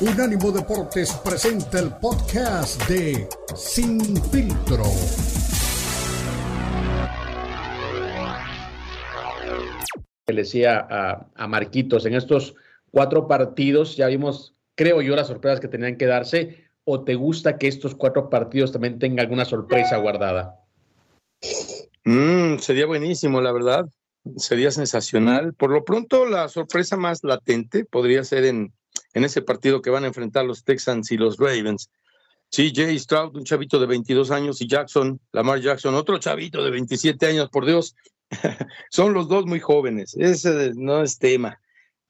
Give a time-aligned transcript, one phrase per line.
[0.00, 4.00] Unánimo Deportes presenta el podcast de Sin
[4.30, 4.84] Filtro.
[10.28, 12.54] Le decía a, Marquitos, en estos
[12.92, 16.68] cuatro partidos ya vimos, creo yo, las sorpresas que tenían que darse.
[16.84, 20.60] ¿O te gusta que estos cuatro partidos también tengan alguna sorpresa guardada?
[22.04, 23.88] Mm, sería buenísimo, la verdad.
[24.36, 25.54] Sería sensacional.
[25.54, 28.72] Por lo pronto, la sorpresa más latente podría ser en,
[29.18, 31.90] en ese partido que van a enfrentar los Texans y los Ravens.
[32.52, 37.26] Jay Stroud, un chavito de 22 años, y Jackson, Lamar Jackson, otro chavito de 27
[37.26, 37.96] años, por Dios.
[38.90, 41.60] Son los dos muy jóvenes, ese no es tema.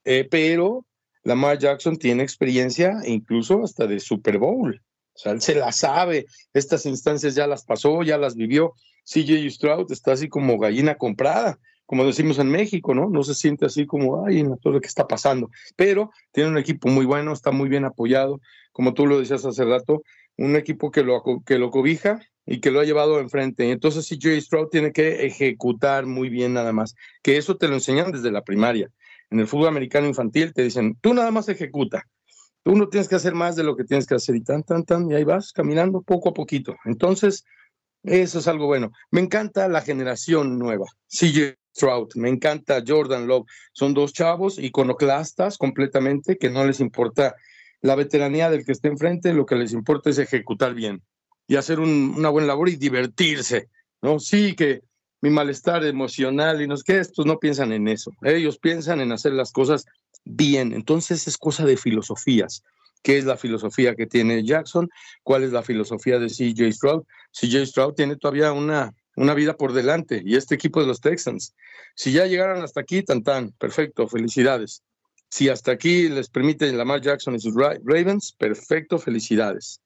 [0.05, 0.85] Eh, pero
[1.23, 4.79] Lamar Jackson tiene experiencia incluso hasta de Super Bowl.
[5.13, 8.75] O sea, él se la sabe, estas instancias ya las pasó, ya las vivió.
[9.03, 11.57] CJ Stroud está así como gallina comprada
[11.89, 13.09] como decimos en México, ¿no?
[13.09, 16.59] No se siente así como, ay, en todo lo que está pasando, pero tiene un
[16.59, 18.39] equipo muy bueno, está muy bien apoyado,
[18.71, 20.03] como tú lo decías hace rato,
[20.37, 23.71] un equipo que lo, que lo cobija y que lo ha llevado enfrente.
[23.71, 27.73] Entonces, sí, Jay Stroud tiene que ejecutar muy bien nada más, que eso te lo
[27.73, 28.91] enseñan desde la primaria.
[29.31, 32.05] En el fútbol americano infantil te dicen, tú nada más ejecuta,
[32.61, 34.83] tú no tienes que hacer más de lo que tienes que hacer y tan, tan,
[34.83, 36.75] tan, y ahí vas caminando poco a poquito.
[36.85, 37.45] Entonces,
[38.03, 38.91] eso es algo bueno.
[39.09, 40.85] Me encanta la generación nueva.
[41.07, 43.45] CJ Trout, me encanta Jordan Love.
[43.73, 47.35] Son dos chavos iconoclastas completamente que no les importa
[47.81, 51.01] la veteranía del que esté enfrente, lo que les importa es ejecutar bien
[51.49, 53.69] y hacer una buena labor y divertirse,
[54.03, 54.19] ¿no?
[54.19, 54.81] Sí que
[55.19, 58.11] mi malestar emocional y no sé qué, estos no piensan en eso.
[58.21, 59.85] Ellos piensan en hacer las cosas
[60.23, 60.73] bien.
[60.73, 62.63] Entonces es cosa de filosofías.
[63.01, 64.89] ¿Qué es la filosofía que tiene Jackson?
[65.23, 67.03] ¿Cuál es la filosofía de CJ Stroud?
[67.31, 71.53] CJ Stroud tiene todavía una una vida por delante y este equipo de los Texans.
[71.93, 74.81] Si ya llegaron hasta aquí, tan tan, perfecto, felicidades.
[75.29, 79.81] Si hasta aquí les permiten Lamar Jackson y sus Ravens, perfecto, felicidades.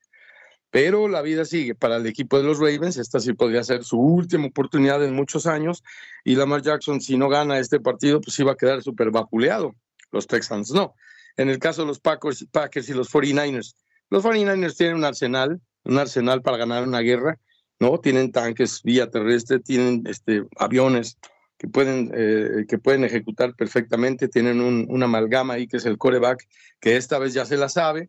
[0.70, 1.74] Pero la vida sigue.
[1.74, 5.46] Para el equipo de los Ravens, esta sí podría ser su última oportunidad en muchos
[5.46, 5.82] años.
[6.22, 9.74] Y Lamar Jackson, si no gana este partido, pues iba a quedar súper vapuleado.
[10.12, 10.94] Los Texans no.
[11.36, 13.74] En el caso de los Packers, Packers y los 49ers,
[14.10, 17.40] los 49ers tienen un arsenal, un arsenal para ganar una guerra
[17.84, 18.00] ¿no?
[18.00, 21.18] Tienen tanques vía terrestre, tienen este, aviones
[21.58, 25.98] que pueden, eh, que pueden ejecutar perfectamente, tienen un, una amalgama ahí que es el
[25.98, 26.48] coreback,
[26.80, 28.08] que esta vez ya se la sabe,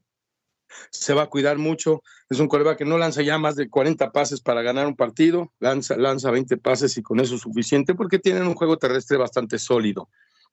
[0.92, 4.12] se va a cuidar mucho, es un coreback que no lanza ya más de 40
[4.14, 8.18] pases para ganar un partido, lanza, lanza 20 pases y con eso es suficiente porque
[8.18, 10.10] tienen un juego terrestre bastante sólido.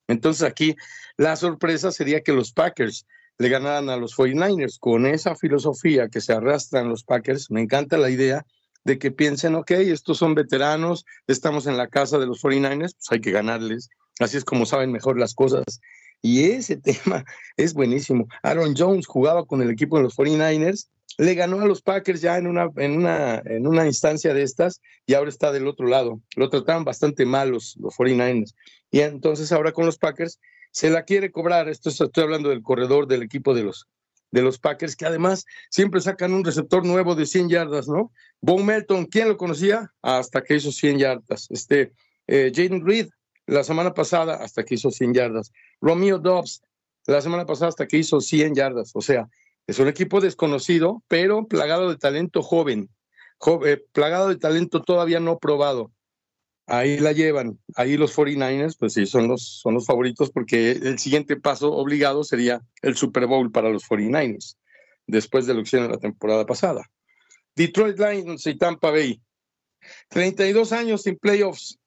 [0.08, 0.74] Entonces aquí
[1.16, 3.06] la sorpresa sería que los Packers
[3.38, 7.52] le ganaran a los 49ers con esa filosofía que se arrastran los Packers.
[7.52, 8.44] Me encanta la idea
[8.84, 13.10] de que piensen, ok, estos son veteranos, estamos en la casa de los 49ers, pues
[13.10, 13.91] hay que ganarles.
[14.19, 15.81] Así es como saben mejor las cosas.
[16.20, 17.25] Y ese tema
[17.56, 18.28] es buenísimo.
[18.43, 20.88] Aaron Jones jugaba con el equipo de los 49ers,
[21.19, 24.81] le ganó a los Packers ya en una, en una, en una instancia de estas
[25.04, 26.20] y ahora está del otro lado.
[26.37, 28.54] Lo trataban bastante mal los, los 49ers.
[28.91, 31.69] Y entonces ahora con los Packers se la quiere cobrar.
[31.69, 33.87] Esto estoy hablando del corredor del equipo de los,
[34.32, 38.10] de los Packers, que además siempre sacan un receptor nuevo de 100 yardas, ¿no?
[38.41, 39.93] Bon Melton, ¿quién lo conocía?
[40.03, 41.47] Hasta que hizo 100 yardas.
[41.50, 41.93] Este,
[42.26, 43.10] eh, Jaden Reed,
[43.47, 45.53] la semana pasada, hasta que hizo 100 yardas.
[45.81, 46.62] Romeo Dobbs,
[47.06, 48.91] la semana pasada, hasta que hizo 100 yardas.
[48.94, 49.28] O sea,
[49.66, 52.88] es un equipo desconocido, pero plagado de talento joven,
[53.66, 55.93] eh, plagado de talento todavía no probado
[56.72, 57.58] ahí la llevan.
[57.76, 62.24] Ahí los 49ers, pues sí, son los, son los favoritos porque el siguiente paso obligado
[62.24, 64.56] sería el Super Bowl para los 49ers,
[65.06, 66.90] después de lo que hicieron la temporada pasada.
[67.54, 69.20] Detroit Lions y Tampa Bay.
[70.08, 71.78] 32 años sin playoffs.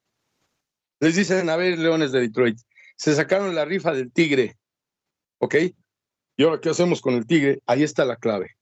[1.00, 2.60] Les dicen, a ver, Leones de Detroit,
[2.96, 4.56] se sacaron la rifa del Tigre,
[5.40, 5.56] ¿ok?
[6.38, 7.62] ¿Y ahora qué hacemos con el Tigre?
[7.66, 8.56] Ahí está la clave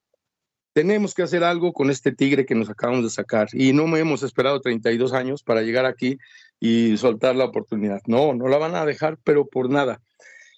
[0.74, 4.24] tenemos que hacer algo con este tigre que nos acabamos de sacar y no hemos
[4.24, 6.18] esperado 32 años para llegar aquí
[6.60, 8.02] y soltar la oportunidad.
[8.08, 10.02] No, no la van a dejar, pero por nada.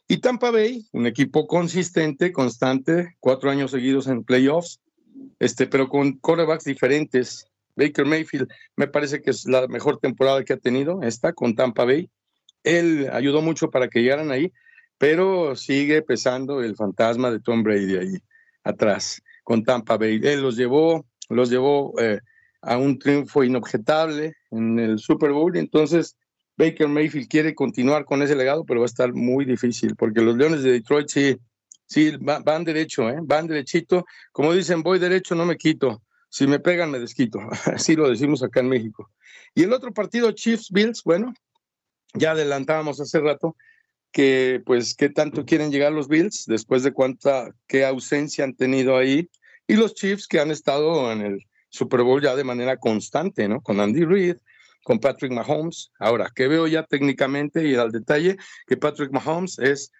[0.08, 4.80] Y Tampa Bay, un equipo consistente, constante, cuatro años seguidos en playoffs,
[5.40, 7.46] este, pero con quarterbacks diferentes.
[7.76, 8.48] Baker Mayfield
[8.78, 12.10] me parece que es la mejor temporada que ha tenido, esta con Tampa Bay.
[12.64, 14.54] Él ayudó mucho para que llegaran ahí,
[14.98, 18.18] pero sigue pesando el fantasma de Tom Brady ahí
[18.64, 20.20] atrás con Tampa Bay.
[20.22, 22.20] Él los llevó, los llevó eh,
[22.62, 26.18] a un triunfo inobjetable en el Super Bowl entonces
[26.58, 30.38] Baker Mayfield quiere continuar con ese legado, pero va a estar muy difícil porque los
[30.38, 31.38] Leones de Detroit sí,
[31.86, 33.18] sí van, derecho, ¿eh?
[33.22, 34.06] van derechito.
[34.32, 36.02] Como dicen, voy derecho, no me quito.
[36.30, 37.40] Si me pegan, me desquito.
[37.66, 39.12] Así lo decimos acá en México.
[39.54, 41.34] Y el otro partido, Chiefs Bills, bueno,
[42.14, 43.56] ya adelantábamos hace rato
[44.16, 48.96] que pues qué tanto quieren llegar los Bills después de cuánta qué ausencia han tenido
[48.96, 49.30] ahí
[49.68, 53.60] y los Chiefs que han estado en el Super Bowl ya de manera constante, ¿no?
[53.60, 54.38] Con Andy Reid,
[54.86, 55.92] con Patrick Mahomes.
[56.00, 59.92] Ahora, que veo ya técnicamente y al detalle que Patrick Mahomes es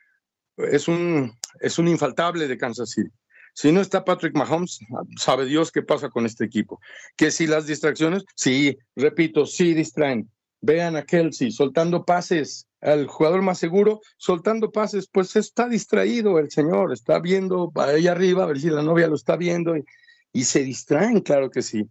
[0.56, 3.12] es un es un infaltable de Kansas City.
[3.54, 4.80] Si no está Patrick Mahomes,
[5.18, 6.80] sabe Dios qué pasa con este equipo.
[7.18, 10.32] Que si las distracciones, sí, repito, sí distraen.
[10.62, 16.52] Vean a Kelsey soltando pases, al jugador más seguro, soltando pases, pues está distraído el
[16.52, 20.64] señor, está viendo ahí arriba, a ver si la novia lo está viendo y, se
[20.64, 21.90] distraen, claro que sí.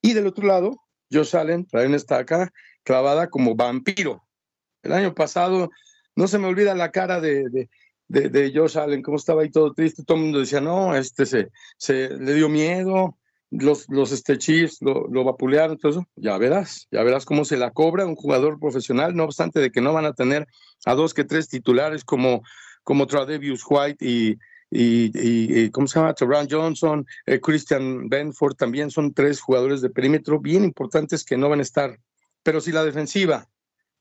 [0.00, 0.76] Y del otro lado,
[1.12, 2.52] Josh Allen, traen está acá,
[2.82, 4.24] clavada como vampiro.
[4.82, 5.68] El año pasado,
[6.16, 7.68] no se me olvida la cara de, de,
[8.08, 11.50] de, de Josh cómo estaba ahí todo triste, todo el mundo decía, no, este se,
[11.76, 13.18] se le dio miedo,
[13.52, 17.70] los, los este, Chiefs lo, lo vapulearon, todo ya verás, ya verás cómo se la
[17.70, 20.46] cobra un jugador profesional, no obstante de que no van a tener
[20.86, 22.42] a dos que tres titulares como,
[22.82, 24.38] como Tradevius White y,
[24.70, 26.14] y, ¿cómo se llama?
[26.14, 31.50] Teron Johnson, eh, Christian Benford, también son tres jugadores de perímetro bien importantes que no
[31.50, 31.98] van a estar.
[32.42, 33.46] Pero si la defensiva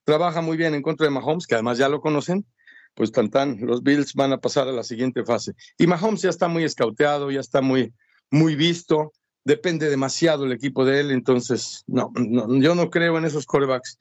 [0.06, 2.45] trabaja muy bien en contra de Mahomes, que además ya lo conocen,
[2.94, 5.53] pues tan tan, los Bills van a pasar a la siguiente fase.
[5.77, 7.94] Y Mahomes ya está muy escauteado, ya está muy,
[8.30, 9.12] muy visto,
[9.43, 13.97] depende demasiado el equipo de él, entonces no, no yo no creo en esos corebacks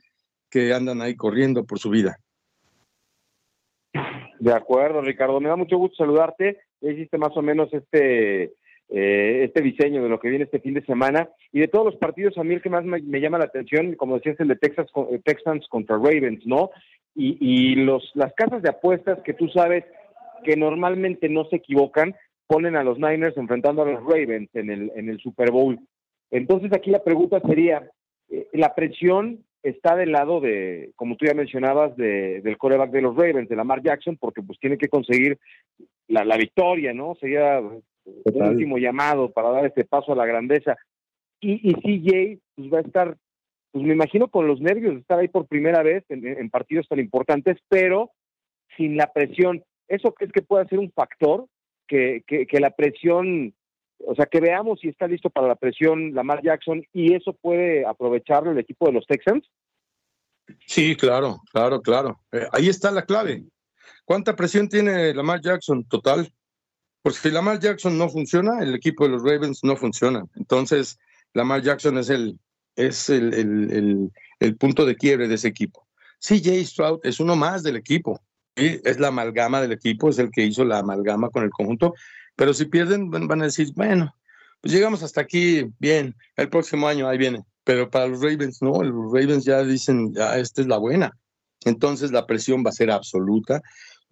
[0.51, 2.19] que andan ahí corriendo por su vida.
[4.39, 6.59] De acuerdo, Ricardo, me da mucho gusto saludarte.
[6.81, 8.55] Ya hiciste más o menos este
[8.89, 11.97] eh, este diseño de lo que viene este fin de semana y de todos los
[11.97, 14.89] partidos a mí el que más me, llama la atención, como decías, el de Texas,
[15.13, 16.71] eh, Texans contra Ravens, ¿no?
[17.15, 19.85] y, y los, las casas de apuestas que tú sabes
[20.45, 22.15] que normalmente no se equivocan,
[22.51, 25.79] ponen a los Niners enfrentando a los Ravens en el, en el Super Bowl.
[26.33, 27.89] Entonces aquí la pregunta sería,
[28.29, 33.03] eh, la presión está del lado de, como tú ya mencionabas, de, del coreback de
[33.03, 35.39] los Ravens, de Lamar Jackson, porque pues tiene que conseguir
[36.09, 37.15] la, la victoria, ¿no?
[37.21, 40.77] Sería un último llamado para dar este paso a la grandeza.
[41.39, 43.17] Y, y CJ pues va a estar
[43.71, 46.89] pues me imagino con los nervios de estar ahí por primera vez en, en partidos
[46.89, 48.11] tan importantes, pero
[48.77, 49.63] sin la presión.
[49.87, 51.47] ¿Eso crees que puede ser un factor?
[51.91, 53.53] Que, que, la presión,
[54.07, 57.85] o sea, que veamos si está listo para la presión Lamar Jackson y eso puede
[57.85, 59.45] aprovecharlo el equipo de los Texans?
[60.67, 62.21] Sí, claro, claro, claro.
[62.31, 63.43] Eh, ahí está la clave.
[64.05, 66.33] ¿Cuánta presión tiene Lamar Jackson total?
[67.03, 70.25] Porque si Lamar Jackson no funciona, el equipo de los Ravens no funciona.
[70.37, 70.99] Entonces,
[71.33, 72.39] Lamar Jackson es el,
[72.77, 75.87] es el, el, punto de quiebre de ese equipo.
[76.21, 78.21] CJ Stroud es uno más del equipo.
[78.57, 81.95] Es la amalgama del equipo, es el que hizo la amalgama con el conjunto,
[82.37, 84.15] pero si pierden van a decir, bueno,
[84.61, 88.83] pues llegamos hasta aquí, bien, el próximo año ahí viene, pero para los Ravens no,
[88.83, 91.17] los Ravens ya dicen, ya esta es la buena,
[91.65, 93.63] entonces la presión va a ser absoluta,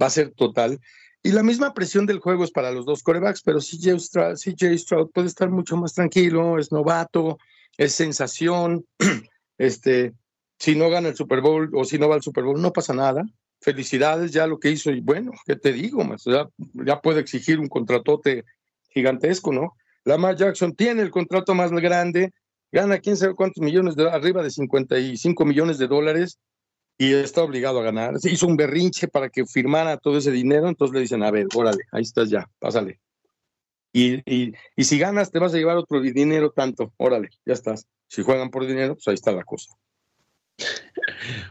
[0.00, 0.80] va a ser total,
[1.22, 4.78] y la misma presión del juego es para los dos corebacks, pero CJ Stroud, CJ
[4.78, 7.38] Stroud puede estar mucho más tranquilo, es novato,
[7.76, 8.86] es sensación.
[9.60, 10.14] Este,
[10.60, 12.94] si no gana el Super Bowl o si no va al Super Bowl, no pasa
[12.94, 13.24] nada.
[13.60, 16.02] Felicidades ya lo que hizo y bueno, ¿qué te digo?
[16.86, 18.44] Ya, puede exigir un contratote
[18.90, 19.74] gigantesco, ¿no?
[20.04, 22.32] Lamar Jackson tiene el contrato más grande,
[22.70, 26.38] gana quién sabe cuántos millones de arriba de 55 millones de dólares
[26.96, 28.18] y está obligado a ganar.
[28.18, 31.46] Se hizo un berrinche para que firmara todo ese dinero, entonces le dicen, a ver,
[31.54, 33.00] órale, ahí estás ya, pásale.
[33.92, 36.92] Y, y, y, si ganas, te vas a llevar otro dinero tanto.
[36.98, 37.86] Órale, ya estás.
[38.06, 39.72] Si juegan por dinero, pues ahí está la cosa.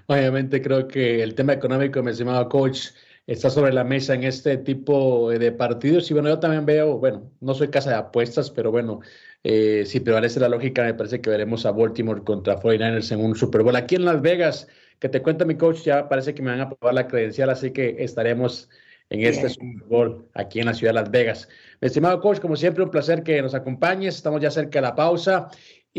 [0.07, 2.89] Obviamente creo que el tema económico, mi estimado coach,
[3.27, 6.09] está sobre la mesa en este tipo de partidos.
[6.09, 9.01] Y bueno, yo también veo, bueno, no soy casa de apuestas, pero bueno,
[9.43, 13.35] eh, si prevalece la lógica, me parece que veremos a Baltimore contra 49ers en un
[13.35, 13.75] Super Bowl.
[13.75, 14.67] Aquí en Las Vegas,
[14.99, 17.71] que te cuenta mi coach, ya parece que me van a probar la credencial, así
[17.71, 18.69] que estaremos
[19.09, 21.49] en este Super Bowl aquí en la ciudad de Las Vegas.
[21.81, 24.15] Mi estimado coach, como siempre, un placer que nos acompañes.
[24.15, 25.49] Estamos ya cerca de la pausa.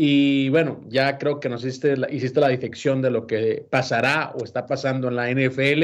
[0.01, 4.31] Y bueno, ya creo que nos hiciste la, hiciste la disección de lo que pasará
[4.33, 5.83] o está pasando en la NFL.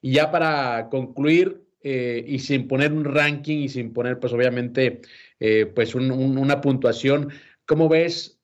[0.00, 5.00] Y ya para concluir, eh, y sin poner un ranking y sin poner, pues obviamente,
[5.38, 7.30] eh, pues un, un, una puntuación,
[7.64, 8.40] ¿cómo ves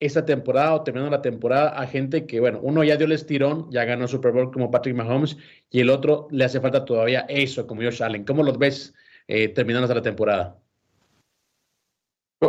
[0.00, 3.70] esta temporada o terminando la temporada a gente que, bueno, uno ya dio el estirón,
[3.70, 5.36] ya ganó Super Bowl como Patrick Mahomes
[5.70, 8.24] y el otro le hace falta todavía eso, como Josh Allen.
[8.24, 8.94] ¿Cómo los ves
[9.28, 10.61] eh, terminando la temporada?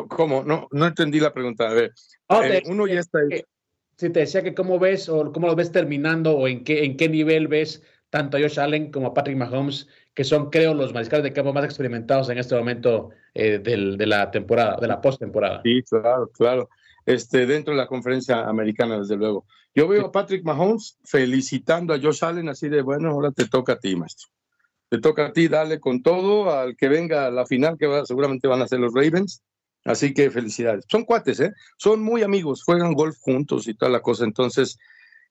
[0.01, 0.43] ¿Cómo?
[0.43, 1.69] No, no entendí la pregunta.
[1.69, 1.93] A ver,
[2.27, 3.19] oh, eh, uno ya está.
[3.29, 6.83] Si sí, te decía que cómo ves o cómo los ves terminando o en qué,
[6.83, 10.73] en qué nivel ves tanto a Josh Allen como a Patrick Mahomes, que son, creo,
[10.73, 14.87] los mariscales de campo más experimentados en este momento eh, del, de la temporada, de
[14.87, 15.61] la postemporada.
[15.63, 16.69] Sí, claro, claro.
[17.05, 19.45] este, dentro de la conferencia americana, desde luego.
[19.75, 23.73] Yo veo a Patrick Mahomes felicitando a Josh Allen así de, bueno, ahora te toca
[23.73, 24.29] a ti, maestro.
[24.89, 28.47] Te toca a ti, dale con todo al que venga a la final, que seguramente
[28.47, 29.41] van a ser los Ravens.
[29.85, 30.85] Así que felicidades.
[30.89, 31.53] Son cuates, ¿eh?
[31.77, 34.23] Son muy amigos, juegan golf juntos y toda la cosa.
[34.23, 34.77] Entonces,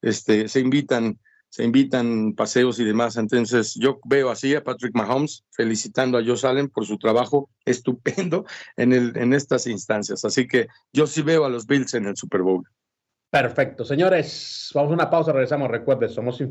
[0.03, 1.19] este, se invitan
[1.53, 3.19] se invitan paseos y demás.
[3.19, 8.47] Entonces, yo veo así a Patrick Mahomes felicitando a Josh Allen por su trabajo estupendo
[8.79, 10.25] en, el, en estas instancias.
[10.25, 12.67] Así que yo sí veo a los Bills en el Super Bowl.
[13.29, 13.85] Perfecto.
[13.85, 15.71] Señores, vamos a una pausa, regresamos.
[15.71, 16.51] Recuerden, somos sin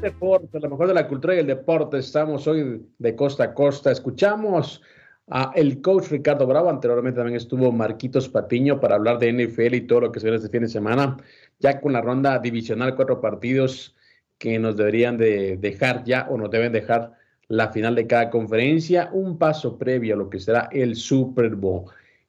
[0.00, 1.98] Deporte, lo mejor de la cultura y el deporte.
[1.98, 3.90] Estamos hoy de costa a costa.
[3.90, 4.82] Escuchamos
[5.28, 6.70] a el coach Ricardo Bravo.
[6.70, 10.38] Anteriormente también estuvo Marquitos Patiño para hablar de NFL y todo lo que se viene
[10.38, 11.16] este fin de semana.
[11.58, 13.94] Ya con la ronda divisional, cuatro partidos
[14.38, 17.12] que nos deberían de dejar ya o nos deben dejar
[17.48, 19.10] la final de cada conferencia.
[19.12, 21.84] Un paso previo a lo que será el Super Bowl.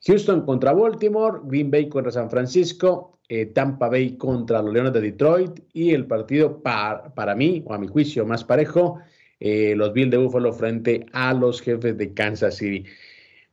[0.06, 5.00] Houston contra Baltimore, Green Bay contra San Francisco, eh, Tampa Bay contra los Leones de
[5.00, 9.00] Detroit y el partido para mí, o a mi juicio más parejo,
[9.40, 12.84] eh, los Bills de Buffalo frente a los jefes de Kansas City.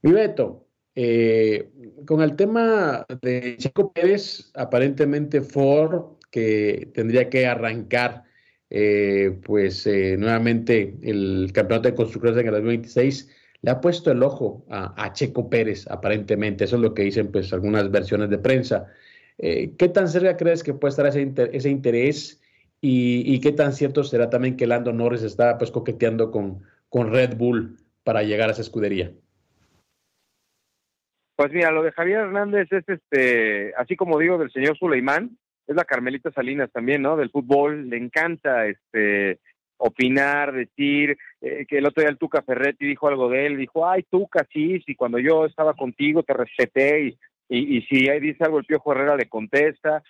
[0.03, 0.67] Mi Beto,
[0.97, 1.71] eh,
[2.05, 8.25] con el tema de Chico Pérez, aparentemente Ford, que tendría que arrancar
[9.45, 13.29] pues nuevamente el campeonato de constructores en el 2026,
[13.63, 16.65] le ha puesto el ojo a, Checo Pérez, aparentemente.
[16.65, 18.89] Eso es lo que dicen pues algunas versiones de prensa.
[19.39, 22.43] Eh, ¿Qué tan cerca crees que puede estar ese, interés
[22.81, 27.37] y, qué tan cierto será también que Lando Norris está pues coqueteando con, con Red
[27.37, 29.13] Bull para llegar a esa escudería?
[31.37, 35.77] Pues mira, lo de Javier Hernández es este, así como digo del señor Suleimán, es
[35.77, 37.17] la Carmelita Salinas también, ¿no?
[37.17, 39.39] Del fútbol, le encanta este
[39.79, 43.89] opinar, decir, eh, que el otro día el Tuca Ferretti dijo algo de él, dijo,
[43.89, 47.19] ay, Tuca, sí, sí, cuando yo estaba contigo te respeté y,
[47.49, 50.03] y, si ahí dice algo el Piojo Herrera le contesta.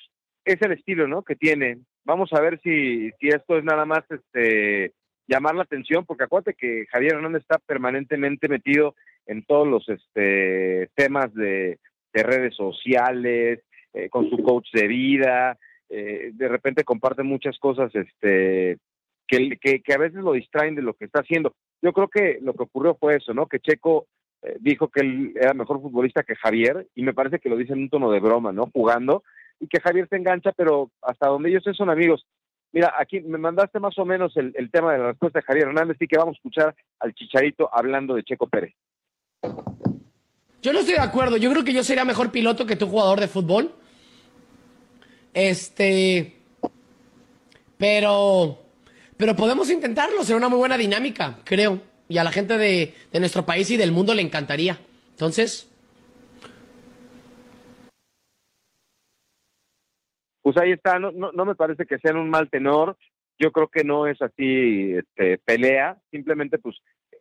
[0.45, 1.23] Es el estilo, ¿no?
[1.23, 1.79] Que tiene.
[2.05, 4.93] Vamos a ver si, si esto es nada más este
[5.29, 8.95] llamar la atención, porque acuérdate que Javier Hernández está permanentemente metido
[9.27, 11.79] en todos los este, temas de,
[12.15, 13.61] redes sociales,
[13.93, 15.57] eh, con su coach de vida,
[15.89, 18.79] eh, de repente comparte muchas cosas este,
[19.29, 21.55] que, que, a veces lo distraen de lo que está haciendo.
[21.81, 23.47] Yo creo que lo que ocurrió fue eso, ¿no?
[23.47, 24.09] Que Checo
[24.43, 27.73] eh, dijo que él era mejor futbolista que Javier y me parece que lo dice
[27.73, 28.71] en un tono de broma, ¿no?
[28.73, 29.23] Jugando
[29.61, 32.27] y que Javier se engancha, pero hasta donde ellos son amigos.
[32.73, 35.69] Mira, aquí me mandaste más o menos el, el tema de la respuesta de Javier
[35.69, 38.75] Hernández, y que vamos a escuchar al Chicharito hablando de Checo Pérez.
[40.63, 41.39] Yo no estoy de acuerdo.
[41.39, 43.73] Yo creo que yo sería mejor piloto que tu jugador de fútbol.
[45.33, 46.37] Este.
[47.79, 48.59] Pero
[49.19, 51.81] pero podemos intentarlo, será una muy buena dinámica, creo.
[52.09, 54.79] Y a la gente de, nuestro país y del mundo le encantaría.
[55.11, 55.71] Entonces.
[60.43, 62.97] Pues ahí está, no, no, me parece que sea un mal tenor.
[63.39, 66.77] Yo creo que no es así este, pelea, simplemente pues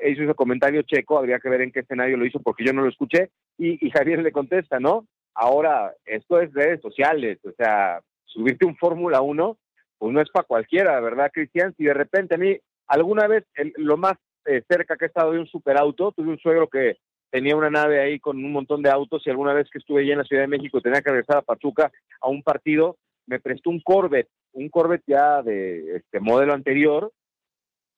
[0.05, 2.81] hizo ese comentario checo, habría que ver en qué escenario lo hizo porque yo no
[2.81, 5.07] lo escuché y, Javier le contesta, ¿no?
[5.33, 9.57] Ahora, esto es redes sociales, o sea, subirte un Fórmula 1
[9.99, 11.73] pues no es para cualquiera, ¿verdad, Cristian?
[11.75, 12.55] Si de repente a mí,
[12.87, 13.45] alguna vez,
[13.77, 14.13] lo más
[14.47, 16.97] eh, cerca que he estado de un superauto, tuve un suegro que
[17.29, 20.11] tenía una nave ahí con un montón de autos y alguna vez que estuve allí
[20.11, 23.69] en la Ciudad de México tenía que regresar a Pachuca a un partido, me prestó
[23.69, 27.11] un Corvette, un Corvette ya de este modelo anterior,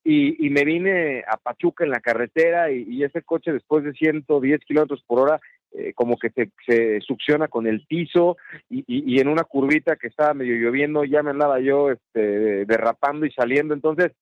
[0.03, 3.93] y, y me vine a Pachuca en la carretera y, y ese coche después de
[3.93, 5.39] 110 kilómetros por hora
[5.71, 6.31] eh, como que
[6.65, 8.37] se, succiona con el piso
[8.71, 13.31] y, en una curvita que estaba medio lloviendo ya me andaba yo este, derrapando y
[13.31, 14.13] saliendo, entonces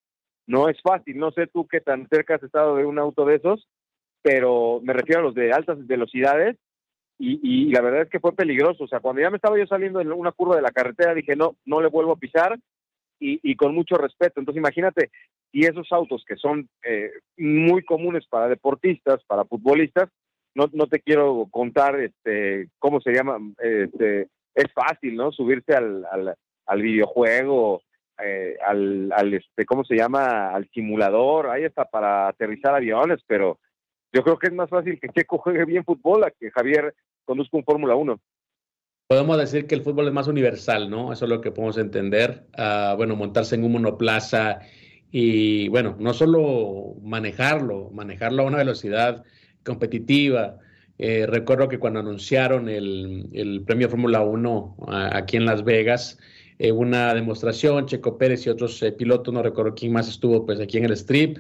[0.48, 3.36] no es fácil, no sé tú qué tan cerca has estado de un auto de
[3.36, 3.68] esos,
[4.22, 6.58] pero me refiero a los de altas velocidades
[7.20, 10.00] y, la verdad es que fue peligroso, o sea, cuando ya me estaba yo saliendo
[10.00, 12.58] en una curva de la carretera dije no, no le vuelvo a pisar
[13.20, 15.10] y, con mucho respeto, entonces imagínate
[15.52, 20.10] si esos autos que son eh, muy comunes para deportistas, para futbolistas,
[20.54, 25.32] no, no te quiero contar este, cómo se llama, este, es fácil, ¿no?
[25.32, 26.36] Subirse al, al,
[26.68, 27.82] al videojuego,
[28.24, 30.50] eh, al, al, este, ¿cómo se llama?
[30.50, 33.60] Al simulador, ahí está para aterrizar aviones, pero
[34.14, 36.96] yo creo que es más fácil que Checo juegue bien fútbol a que Javier
[37.26, 38.20] conduzca un Fórmula 1.
[39.08, 41.14] Podemos decir que el fútbol es más universal, ¿no?
[41.14, 42.46] Eso es lo que podemos entender.
[42.58, 44.60] Uh, bueno, montarse en un monoplaza
[45.12, 49.24] y, bueno, no solo manejarlo, manejarlo a una velocidad
[49.64, 50.58] competitiva.
[50.98, 56.18] Eh, recuerdo que cuando anunciaron el, el premio Fórmula 1 uh, aquí en Las Vegas,
[56.60, 60.60] eh, una demostración, Checo Pérez y otros eh, pilotos, no recuerdo quién más estuvo pues
[60.60, 61.40] aquí en el strip,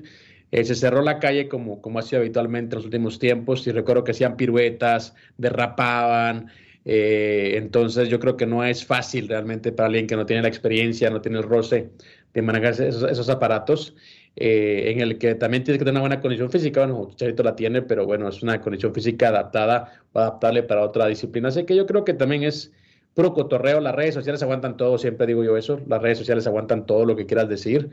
[0.51, 3.71] eh, se cerró la calle como, como ha sido habitualmente en los últimos tiempos y
[3.71, 6.47] recuerdo que hacían piruetas, derrapaban,
[6.89, 11.09] entonces yo creo que no es fácil realmente para alguien que no tiene la experiencia,
[11.09, 11.89] no tiene el roce
[12.33, 13.93] de manejar esos, esos aparatos.
[14.39, 16.85] Eh, en el que también tiene que tener una buena condición física.
[16.85, 21.07] Bueno, Chicharito la tiene, pero bueno, es una condición física adaptada o adaptable para otra
[21.07, 21.47] disciplina.
[21.47, 22.71] Así que yo creo que también es
[23.17, 23.81] puro cotorreo.
[23.81, 25.81] Las redes sociales aguantan todo, siempre digo yo eso.
[25.87, 27.89] Las redes sociales aguantan todo lo que quieras decir.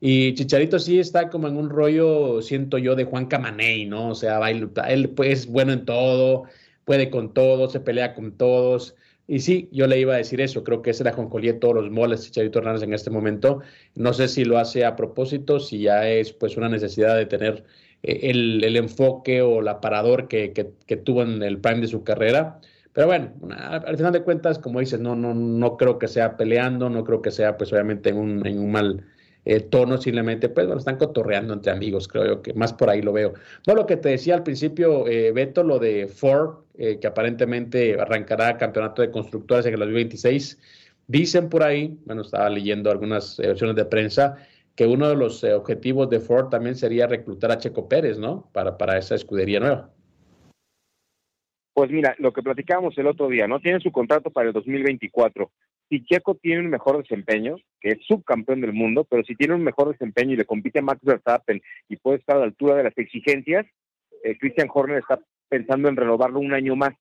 [0.00, 4.10] Y Chicharito sí está como en un rollo, siento yo, de Juan Camaney, ¿no?
[4.10, 6.44] O sea, él pues, es bueno en todo,
[6.84, 8.94] puede con todo, se pelea con todos.
[9.26, 11.74] Y sí, yo le iba a decir eso, creo que es la joncolía de todos
[11.74, 13.62] los moles Chicharito Hernández en este momento.
[13.96, 17.64] No sé si lo hace a propósito, si ya es pues una necesidad de tener
[18.04, 21.88] eh, el, el, enfoque o el aparador que, que, que, tuvo en el prime de
[21.88, 22.60] su carrera.
[22.98, 26.90] Pero bueno, al final de cuentas, como dices, no, no, no creo que sea peleando,
[26.90, 29.06] no creo que sea pues obviamente en un, en un mal
[29.44, 33.00] eh, tono, simplemente pues bueno, están cotorreando entre amigos, creo yo que más por ahí
[33.00, 33.34] lo veo.
[33.68, 38.00] No, lo que te decía al principio, eh, Beto, lo de Ford, eh, que aparentemente
[38.00, 40.58] arrancará campeonato de constructores en el 2026.
[41.06, 44.38] Dicen por ahí, bueno, estaba leyendo algunas versiones de prensa,
[44.74, 48.50] que uno de los eh, objetivos de Ford también sería reclutar a Checo Pérez, ¿no?
[48.52, 49.88] Para, para esa escudería nueva.
[51.78, 53.60] Pues mira, lo que platicábamos el otro día, ¿no?
[53.60, 55.48] Tiene su contrato para el 2024.
[55.88, 59.62] Si Checo tiene un mejor desempeño, que es subcampeón del mundo, pero si tiene un
[59.62, 62.82] mejor desempeño y le compite a Max Verstappen y puede estar a la altura de
[62.82, 63.64] las exigencias,
[64.24, 66.94] eh, Christian Horner está pensando en renovarlo un año más.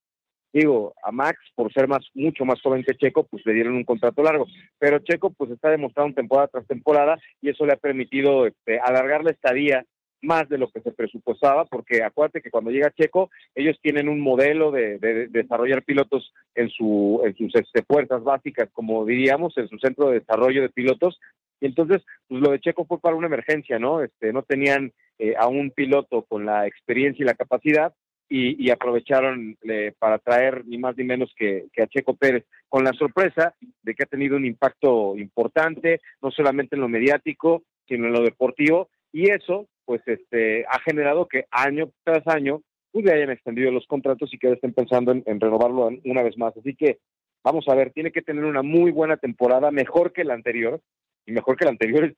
[0.54, 3.84] Digo, a Max, por ser más, mucho más joven que Checo, pues le dieron un
[3.84, 4.46] contrato largo.
[4.78, 9.24] Pero Checo, pues está demostrando temporada tras temporada y eso le ha permitido este, alargar
[9.24, 9.84] la estadía
[10.22, 14.20] más de lo que se presupuestaba, porque acuérdate que cuando llega Checo, ellos tienen un
[14.20, 17.84] modelo de, de, de desarrollar pilotos en, su, en sus este,
[18.24, 21.20] básicas, como diríamos, en su centro de desarrollo de pilotos.
[21.60, 24.04] Y entonces, pues lo de Checo fue para una emergencia, ¿no?
[24.04, 27.94] Este, no tenían eh, a un piloto con la experiencia y la capacidad,
[28.30, 32.46] y, y aprovecharon eh, para traer ni más ni menos que, que, a Checo Pérez,
[32.68, 37.64] con la sorpresa de que ha tenido un impacto importante, no solamente en lo mediático,
[37.88, 43.06] sino en lo deportivo, y eso, pues, este, ha generado que año tras año, pues,
[43.06, 46.56] le hayan extendido los contratos y que estén pensando en, en renovarlo una vez más.
[46.58, 47.00] Así que,
[47.44, 50.82] vamos a ver, tiene que tener una muy buena temporada, mejor que la anterior,
[51.26, 52.14] y mejor que la anterior es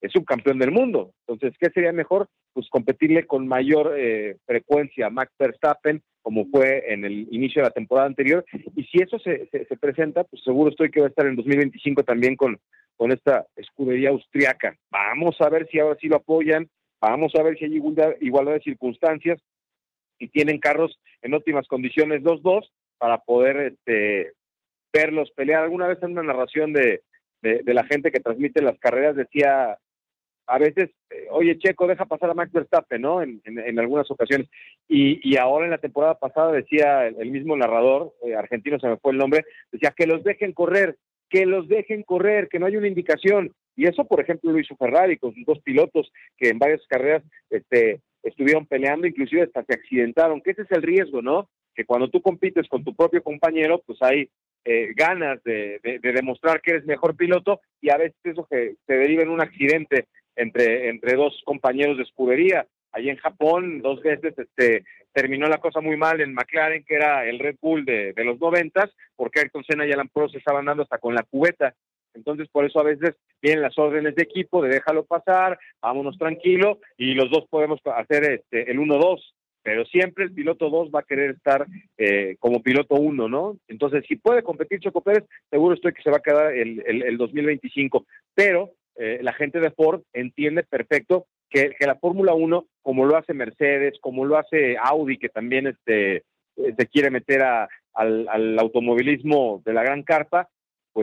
[0.00, 1.12] es subcampeón del mundo.
[1.26, 2.28] Entonces, ¿qué sería mejor?
[2.52, 7.68] Pues competirle con mayor eh, frecuencia a Max Verstappen, como fue en el inicio de
[7.68, 8.44] la temporada anterior.
[8.76, 11.36] Y si eso se, se, se, presenta, pues seguro estoy que va a estar en
[11.36, 12.58] 2025 también con,
[12.96, 14.76] con esta escudería austriaca.
[14.90, 16.68] Vamos a ver si ahora sí lo apoyan,
[17.00, 19.40] vamos a ver si hay igualdad, igualdad de circunstancias,
[20.18, 24.32] y tienen carros en óptimas condiciones los dos para poder este,
[24.92, 25.64] verlos pelear.
[25.64, 27.02] Alguna vez en una narración de,
[27.40, 29.78] de, la gente que transmite las carreras decía
[30.46, 33.22] a veces, eh, oye, Checo, deja pasar a Max Verstappen, ¿no?
[33.22, 33.40] En,
[33.78, 34.48] algunas ocasiones.
[34.88, 38.96] Y, ahora en la temporada pasada decía el, el mismo narrador, eh, argentino se me
[38.96, 42.76] fue el nombre, decía que los dejen correr, que los dejen correr, que no hay
[42.76, 43.54] una indicación.
[43.80, 47.22] Y eso, por ejemplo, lo hizo Ferrari con sus dos pilotos que en varias carreras
[47.48, 51.48] este, estuvieron peleando, inclusive hasta se accidentaron, que ese es el riesgo, ¿no?
[51.74, 54.28] Que cuando tú compites con tu propio compañero, pues hay
[54.66, 58.74] eh, ganas de, de, de, demostrar que eres mejor piloto y a veces eso que
[58.86, 62.66] se deriva en un accidente entre, entre dos compañeros de escudería.
[62.92, 67.26] Allí en Japón, dos veces este, terminó la cosa muy mal en McLaren, que era
[67.26, 70.82] el Red Bull de, de los noventas, porque Ayrton Senna y Alan Prost estaban dando
[70.82, 71.74] hasta con la cubeta.
[72.14, 76.78] Entonces, por eso a veces vienen las órdenes de equipo de déjalo pasar, vámonos tranquilo,
[76.96, 79.20] y los dos podemos hacer este, el 1-2
[79.62, 81.66] pero siempre el piloto 2 va a querer estar
[81.98, 83.58] eh, como piloto 1, ¿no?
[83.68, 87.02] Entonces, si puede competir Choco Pérez, seguro estoy que se va a quedar el, el,
[87.02, 92.66] el 2025, pero eh, la gente de Ford entiende perfecto que, que la Fórmula 1,
[92.82, 96.24] como lo hace Mercedes, como lo hace Audi, que también este,
[96.56, 100.48] se quiere meter a, al, al, automovilismo de la gran carpa,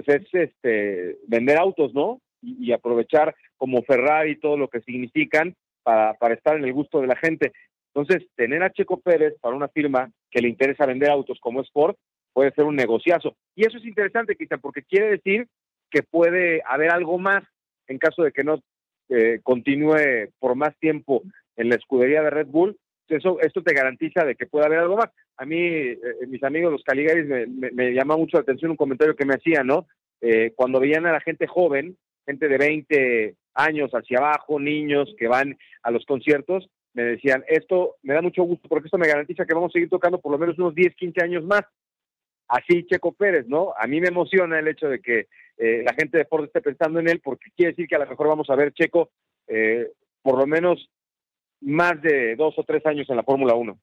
[0.04, 2.22] pues es este vender autos, ¿no?
[2.44, 7.08] Y, aprovechar como Ferrari todo lo que significan para, para estar en el gusto de
[7.08, 7.52] la gente.
[7.96, 11.98] Entonces, tener a Checo Pérez para una firma que le interesa vender autos como Sport
[12.32, 13.36] puede ser un negociazo.
[13.56, 15.48] Y eso es interesante, quizá, porque quiere decir
[15.90, 17.44] que puede haber algo más
[17.88, 18.62] en caso de que no
[19.10, 21.24] eh, continúe por más tiempo
[21.56, 22.78] en la escudería de Red Bull.
[23.08, 25.10] Eso, esto te garantiza de que puede haber algo más.
[25.38, 29.16] A mí, eh, mis amigos los Caligaris me, me, llama mucho la atención un comentario
[29.16, 29.88] que me hacían, ¿no?
[30.22, 35.28] Eh, cuando veían a la gente joven, gente de 20 años hacia abajo, niños que
[35.28, 39.46] van a los conciertos, me decían, esto me da mucho gusto porque esto me garantiza
[39.46, 41.62] que vamos a seguir tocando por lo menos unos 10, 15 años más.
[42.48, 43.74] Así Checo Pérez, ¿no?
[43.78, 47.00] A mí me emociona el hecho de que eh, la gente de Ford esté pensando
[47.00, 49.12] en él porque quiere decir que a lo mejor vamos a ver Checo
[49.48, 49.92] eh,
[50.22, 50.90] por lo menos
[51.62, 53.80] más de dos o tres años en la Fórmula 1.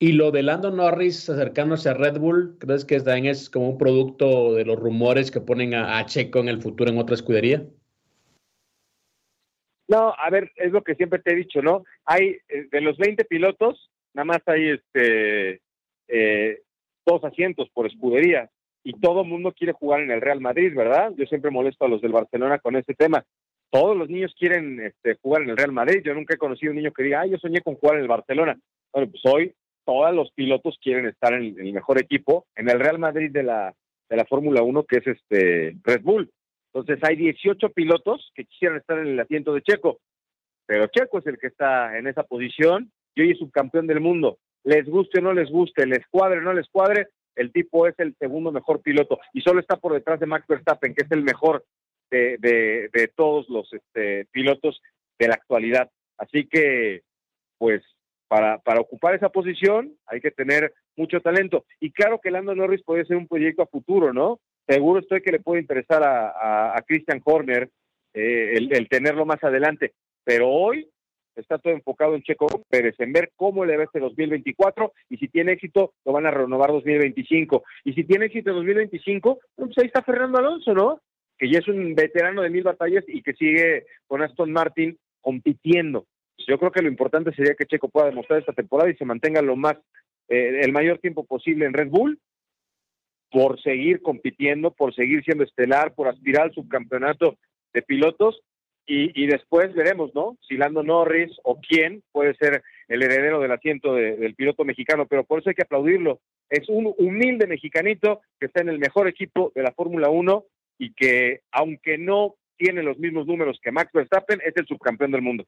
[0.00, 3.78] Y lo de Lando Norris acercándose a Red Bull, ¿crees que también es como un
[3.78, 7.64] producto de los rumores que ponen a Checo en el futuro en otra escudería?
[9.88, 11.84] No, a ver, es lo que siempre te he dicho, ¿no?
[12.04, 15.60] Hay, eh, de los 20 pilotos, nada más hay este
[16.08, 16.62] eh,
[17.04, 18.50] dos asientos por escudería
[18.82, 21.12] y todo el mundo quiere jugar en el Real Madrid, ¿verdad?
[21.16, 23.24] Yo siempre molesto a los del Barcelona con ese tema.
[23.74, 26.00] Todos los niños quieren este, jugar en el Real Madrid.
[26.04, 28.08] Yo nunca he conocido un niño que diga, ay, yo soñé con jugar en el
[28.08, 28.56] Barcelona.
[28.92, 29.52] Bueno, pues hoy
[29.84, 33.74] todos los pilotos quieren estar en, el mejor equipo, en el Real Madrid de la,
[34.08, 36.30] de la Fórmula 1, que es este Red Bull.
[36.72, 39.98] Entonces hay 18 pilotos que quisieran estar en el asiento de Checo,
[40.66, 44.38] pero Checo es el que está en esa posición y hoy es subcampeón del mundo.
[44.62, 47.98] Les guste o no les guste, les cuadre o no les cuadre, el tipo es
[47.98, 51.24] el segundo mejor piloto y solo está por detrás de Max Verstappen, que es el
[51.24, 51.64] mejor
[52.14, 54.80] de, de, todos los este, pilotos
[55.18, 55.90] de la actualidad.
[56.18, 57.02] Así que,
[57.58, 57.82] pues,
[58.28, 61.64] para, para ocupar esa posición hay que tener mucho talento.
[61.80, 64.40] Y claro que Lando Norris puede ser un proyecto a futuro, ¿no?
[64.66, 67.70] seguro estoy que le puede interesar a, Christian Horner
[68.12, 69.92] eh, el, tenerlo más adelante,
[70.24, 70.88] pero hoy
[71.34, 75.28] está todo enfocado en Checo Pérez, en ver cómo le va este 2024 y si
[75.28, 79.86] tiene éxito lo van a renovar 2025 y si tiene éxito en 2025, pues ahí
[79.86, 81.00] está Fernando Alonso, ¿no?
[81.38, 86.06] Que ya es un veterano de mil batallas y que sigue con Aston Martin compitiendo.
[86.46, 89.40] Yo creo que lo importante sería que Checo pueda demostrar esta temporada y se mantenga
[89.40, 89.76] lo más,
[90.28, 92.18] eh, el mayor tiempo posible en Red Bull
[93.30, 97.36] por seguir compitiendo, por seguir siendo estelar, por aspirar al subcampeonato
[97.72, 98.40] de pilotos
[98.86, 100.36] y, después veremos, ¿no?
[100.46, 105.24] Si Lando Norris o quién puede ser el heredero del asiento del piloto mexicano, pero
[105.24, 106.20] por eso hay que aplaudirlo.
[106.50, 110.44] Es un humilde mexicanito que está en el mejor equipo de la Fórmula 1
[110.78, 115.22] y que, aunque no tiene los mismos números que Max Verstappen, es el subcampeón del
[115.22, 115.44] mundo.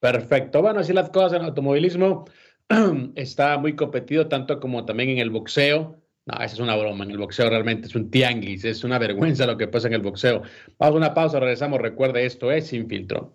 [0.00, 0.62] Perfecto.
[0.62, 2.24] Bueno, así las cosas en automovilismo.
[3.14, 6.00] Está muy competido tanto como también en el boxeo.
[6.26, 7.04] No, esa es una broma.
[7.04, 10.02] En el boxeo realmente es un tianguis, es una vergüenza lo que pasa en el
[10.02, 10.42] boxeo.
[10.78, 11.80] Vamos a una pausa, regresamos.
[11.80, 13.34] Recuerde, esto es Sin Filtro.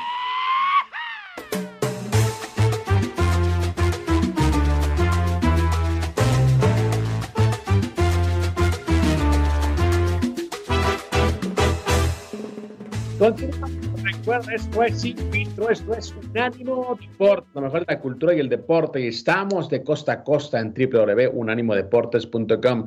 [13.21, 18.39] Recuerda, esto es Sin Filtro, esto es Unánimo Deporte, lo mejor de la cultura y
[18.39, 18.99] el deporte.
[18.99, 22.85] Y estamos de costa a costa en www.unanimodeportes.com.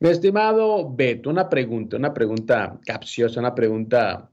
[0.00, 4.28] Mi estimado Beto, una pregunta, una pregunta capciosa, una pregunta,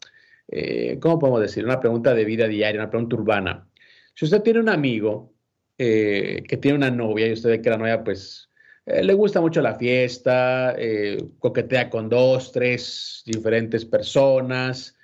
[0.48, 1.64] eh, ¿cómo podemos decir?
[1.64, 3.68] Una pregunta de vida diaria, una pregunta urbana.
[4.16, 5.36] Si usted tiene un amigo
[5.78, 8.50] eh, que tiene una novia y usted ve que la novia, pues,
[8.88, 10.76] eh, le gusta mucho la fiesta,
[11.38, 14.98] coquetea con dos, tres diferentes personas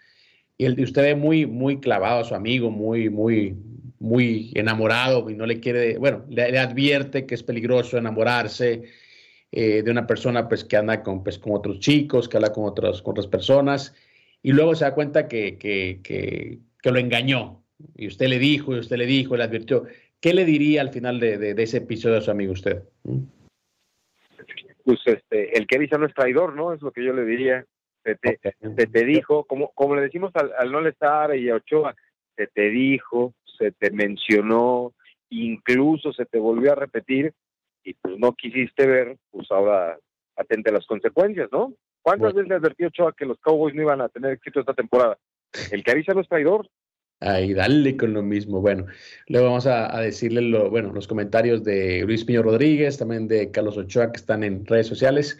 [0.60, 3.56] y el de usted es muy, muy clavado a su amigo, muy, muy,
[3.98, 8.84] muy enamorado y no le quiere, bueno, le, advierte que es peligroso enamorarse
[9.54, 12.65] eh, de una persona pues que anda con, pues, con otros chicos, que habla con,
[12.65, 13.95] otros, con otras personas
[14.43, 17.63] y luego se da cuenta que, que, que, que, lo engañó
[17.95, 19.86] y usted le dijo y usted le dijo, le advirtió.
[20.19, 22.84] ¿Qué le diría al final de, de, ese episodio a su amigo usted?
[23.06, 23.19] ¿Mm?
[24.84, 26.74] Pues este, el que avisa no es traidor, ¿no?
[26.74, 27.65] Es lo que yo le diría
[28.03, 28.39] se te,
[28.88, 31.95] te, dijo, como, como le decimos al, al no estar y a Ochoa,
[32.35, 34.93] se te dijo, se te mencionó,
[35.29, 37.33] incluso se te volvió a repetir
[37.83, 39.97] y pues no quisiste ver, pues ahora
[40.35, 41.73] atente a las consecuencias, ¿no?
[42.01, 45.17] ¿Cuántas veces le advertí Ochoa que los Cowboys no iban a tener éxito esta temporada?
[45.71, 46.69] El que avisa no es traidor.
[47.19, 48.62] Ahí, dale con lo mismo.
[48.62, 48.85] Bueno,
[49.27, 53.77] luego vamos a, decirle lo, bueno, los comentarios de Luis Piño Rodríguez, también de Carlos
[53.77, 55.38] Ochoa, que están en redes sociales.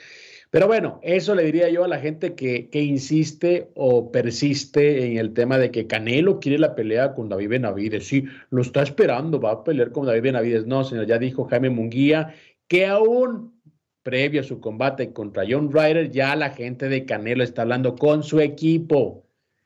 [0.52, 5.18] Pero bueno, eso le diría yo a la gente que, que, insiste o persiste en
[5.18, 8.08] el tema de que Canelo quiere la pelea con David Benavides.
[8.08, 10.66] Sí, lo está esperando, va a pelear con David Benavides.
[10.66, 12.34] No, señor, ya dijo Jaime Munguía
[12.68, 13.60] que aún
[14.02, 18.24] previo a su combate contra John Ryder, ya la gente de Canelo está hablando con
[18.24, 19.26] su equipo.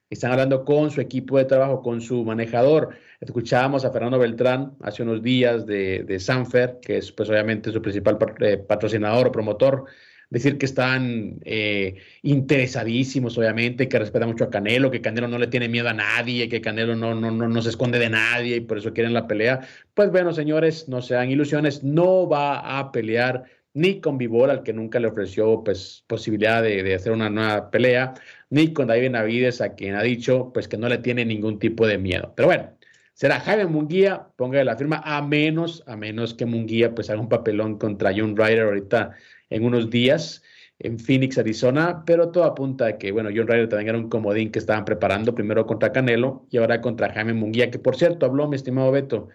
[0.10, 2.90] Están hablando con su equipo de trabajo, con su manejador.
[3.22, 7.82] Escuchábamos a Fernando Beltrán hace unos días de, de Sanfer, que es pues obviamente su
[7.82, 9.86] principal eh, patrocinador o promotor
[10.34, 15.46] decir que están eh, interesadísimos, obviamente, que respetan mucho a Canelo, que Canelo no le
[15.46, 18.62] tiene miedo a nadie, que Canelo no, no, no, no se esconde de nadie y
[18.62, 19.62] por eso quieren la pelea.
[19.94, 23.44] Pues bueno, señores, no sean ilusiones, no va a pelear
[23.76, 27.70] ni con Vivor, al que nunca le ofreció pues, posibilidad de, de, hacer una nueva
[27.70, 28.16] pelea,
[28.50, 31.86] ni con David Navides, a quien ha dicho pues que no le tiene ningún tipo
[31.86, 32.34] de miedo.
[32.36, 32.72] Pero bueno,
[33.14, 37.30] será Jaime Munguía, ponga la firma, a menos, a menos que Munguía pues haga un
[37.30, 39.16] papelón contra John Ryder ahorita
[39.54, 40.42] en unos días
[40.80, 44.52] en Phoenix, Arizona, pero todo apunta a que, bueno, John Ryder también era un comodín
[44.52, 48.48] que estaban preparando primero contra Canelo y ahora contra Jaime Munguía, que por cierto habló
[48.48, 49.30] mi estimado Beto,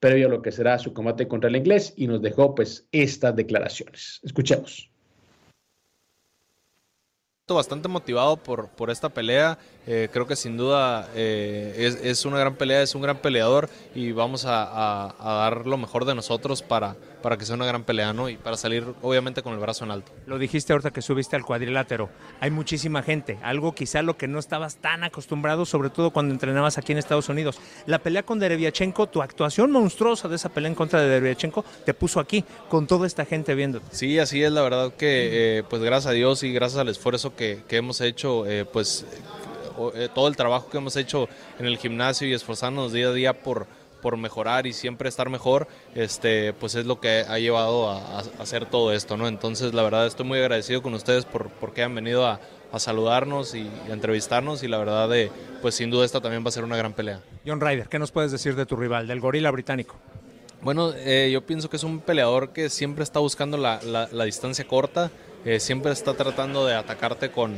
[0.00, 3.34] previo a lo que será su combate contra el inglés y nos dejó pues estas
[3.36, 4.20] declaraciones.
[4.22, 4.90] Escuchemos
[7.52, 9.58] bastante motivado por, por esta pelea.
[9.86, 13.68] Eh, creo que sin duda eh, es, es, una gran pelea, es un gran peleador
[13.94, 17.84] y vamos a, a, dar lo mejor de nosotros para, para que sea una gran
[17.84, 18.28] pelea ¿no?
[18.28, 20.12] y para salir obviamente con el brazo en alto.
[20.26, 22.10] Lo dijiste ahorita que subiste al cuadrilátero.
[22.38, 26.76] Hay muchísima gente, algo quizá lo que no estabas tan acostumbrado, sobre todo cuando entrenabas
[26.76, 27.58] aquí en Estados Unidos.
[27.86, 31.94] La pelea con Dereviachenko, tu actuación monstruosa de esa pelea en contra de Dereviachenko te
[31.94, 33.80] puso aquí con toda esta gente viendo.
[33.90, 37.34] Sí, así es, la verdad que eh, pues gracias a Dios y gracias al esfuerzo
[37.34, 39.06] que, que hemos hecho, pues
[39.94, 43.32] eh, todo el trabajo que hemos hecho en el gimnasio y esforzarnos día a día
[43.32, 43.66] por,
[44.04, 48.66] por mejorar y siempre estar mejor, este, pues es lo que ha llevado a, hacer
[48.66, 49.28] todo esto, ¿no?
[49.28, 52.38] Entonces, la verdad, estoy muy agradecido con ustedes por, porque han venido a,
[52.76, 55.30] saludarnos y a entrevistarnos y la verdad, de,
[55.62, 57.20] pues sin duda esta también va a ser una gran pelea.
[57.46, 59.94] John Ryder, ¿qué nos puedes decir de tu rival, del gorila británico?
[60.60, 64.66] Bueno, eh, yo pienso que es un peleador que siempre está buscando la, la, distancia
[64.66, 65.10] corta,
[65.44, 67.54] eh, siempre está tratando de atacarte con,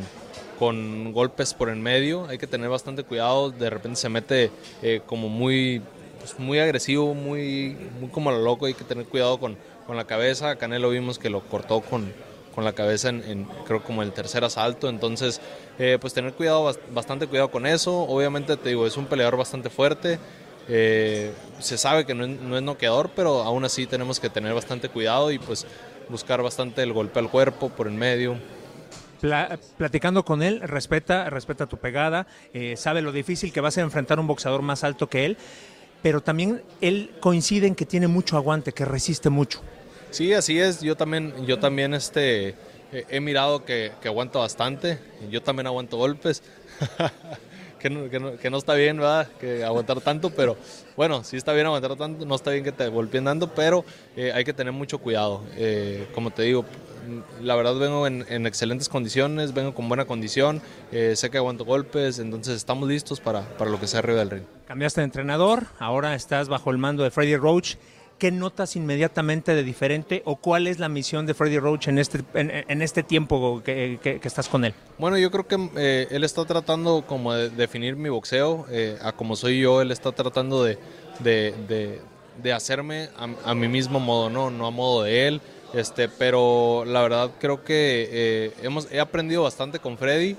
[0.58, 2.26] con golpes por en medio.
[2.26, 3.50] Hay que tener bastante cuidado.
[3.50, 4.50] De repente se mete
[4.82, 5.82] eh, como muy,
[6.26, 8.66] pues, muy agresivo, muy, muy como lo loco.
[8.66, 10.56] Hay que tener cuidado con, con la cabeza.
[10.56, 12.12] Canelo vimos que lo cortó con,
[12.54, 14.88] con la cabeza en, creo como el tercer asalto.
[14.88, 15.40] Entonces,
[15.78, 18.00] eh, pues tener cuidado, bastante cuidado con eso.
[18.02, 20.18] Obviamente, te digo, es un peleador bastante fuerte.
[20.68, 24.52] Eh, se sabe que no es, no es noqueador, pero aún así tenemos que tener
[24.52, 25.64] bastante cuidado y pues
[26.08, 28.36] buscar bastante el golpe al cuerpo por en medio
[29.76, 34.20] platicando con él, respeta, respeta tu pegada, eh, sabe lo difícil que vas a enfrentar
[34.20, 35.36] un boxeador más alto que él,
[36.02, 39.60] pero también él coincide en que tiene mucho aguante, que resiste mucho.
[40.10, 40.80] Sí, así es.
[40.80, 42.54] Yo también, yo también este,
[42.92, 44.98] he mirado que, que aguanta bastante.
[45.30, 46.42] Yo también aguanto golpes.
[47.88, 49.28] que, no, está bien, ¿verdad?
[49.40, 50.56] Que aguantar tanto, pero
[50.96, 53.84] bueno, sí está bien aguantar tanto, no está bien que te golpeen dando, pero
[54.16, 55.42] eh, hay que tener mucho cuidado.
[55.56, 56.64] Eh, como te digo,
[57.40, 60.60] la verdad vengo en, excelentes condiciones, vengo con buena condición,
[60.92, 64.30] eh, sé que aguanto golpes, entonces estamos listos para, para lo que sea arriba del
[64.30, 64.44] ring.
[64.66, 67.76] Cambiaste de entrenador, ahora estás bajo el mando de Freddy Roach.
[68.18, 72.24] ¿Qué notas inmediatamente de diferente o cuál es la misión de Freddy Roach en este,
[72.32, 74.72] en, este tiempo que, estás con él?
[74.96, 79.12] Bueno, yo creo que eh, él está tratando como de definir mi boxeo, eh, a
[79.12, 80.78] como soy yo, él está tratando de,
[81.18, 82.00] de,
[82.42, 83.10] de, hacerme
[83.44, 84.50] a, mi mismo modo, ¿no?
[84.50, 85.40] no a modo de él.
[85.74, 90.36] Este, pero la verdad creo que eh, hemos, he aprendido bastante con Freddy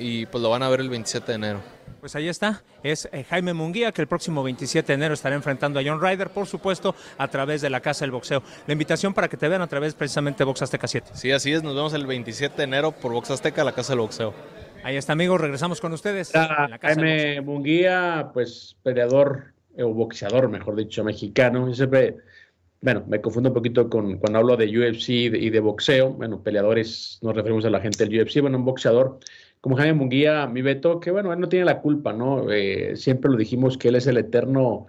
[0.00, 1.73] y pues lo van a ver el 27 de enero.
[2.04, 5.80] Pues ahí está, es eh, Jaime Munguía que el próximo 27 de enero estará enfrentando
[5.80, 8.42] a John Ryder, por supuesto, a través de la Casa del Boxeo.
[8.66, 11.12] La invitación para que te vean a través precisamente de Box Azteca 7.
[11.14, 14.00] Sí, así es, nos vemos el 27 de enero por Box Azteca, la Casa del
[14.00, 14.34] Boxeo.
[14.82, 16.30] Ahí está, amigos, regresamos con ustedes.
[16.82, 22.16] Jaime Munguía, pues peleador o boxeador, mejor dicho, mexicano, y siempre
[22.82, 26.10] bueno, me confundo un poquito con cuando hablo de UFC y de, boxeo.
[26.10, 28.42] Bueno, peleadores, nos referimos a la gente del UFC.
[28.42, 29.20] Bueno, un boxeador
[29.64, 32.52] como Jaime Munguía, mi Beto, que bueno, él no tiene la culpa, ¿no?
[32.52, 34.88] Eh, siempre lo dijimos que él es el eterno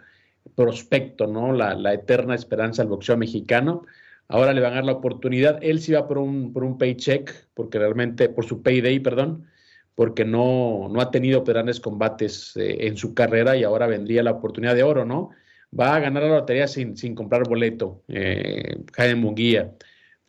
[0.54, 1.54] prospecto, ¿no?
[1.54, 3.86] La, eterna esperanza del boxeo mexicano.
[4.28, 5.60] Ahora le van a dar la oportunidad.
[5.62, 9.46] Él sí va por un, por un paycheck, porque realmente, por su payday, perdón,
[9.96, 14.32] porque no, no ha tenido grandes combates eh, en su carrera y ahora vendría la
[14.32, 15.30] oportunidad de oro, ¿no?
[15.78, 19.72] va a ganar la lotería sin, sin comprar boleto, eh, Jaime Munguía.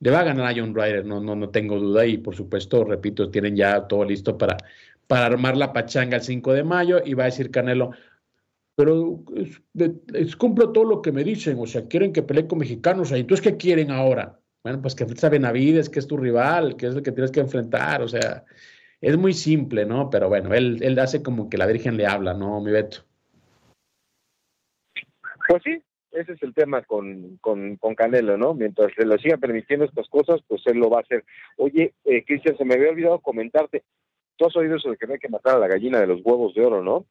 [0.00, 2.06] Le va a ganar a John Ryder, no, no, no tengo duda.
[2.06, 4.56] Y por supuesto, repito, tienen ya todo listo para,
[5.06, 7.00] para armar la pachanga el 5 de mayo.
[7.04, 7.92] Y va a decir Canelo,
[8.76, 9.24] pero
[10.12, 13.20] es, cumplo todo lo que me dicen, o sea, quieren que pelee con mexicanos, ahí.
[13.20, 14.38] entonces, ¿qué quieren ahora?
[14.62, 17.30] Bueno, pues que enfrentes a Benavides, que es tu rival, que es el que tienes
[17.30, 18.44] que enfrentar, o sea,
[19.00, 20.10] es muy simple, ¿no?
[20.10, 22.98] Pero bueno, él, él hace como que la Virgen le habla, ¿no, mi Beto?
[25.48, 25.82] Pues sí,
[26.16, 28.54] ese es el tema con, con, con, Canelo, ¿no?
[28.54, 31.24] Mientras se lo siga permitiendo estas cosas, pues él lo va a hacer.
[31.56, 33.82] Oye, eh, Cristian, se me había olvidado comentarte,
[34.36, 36.20] tú has oído eso de que no hay que matar a la gallina de los
[36.24, 37.06] huevos de oro, ¿no?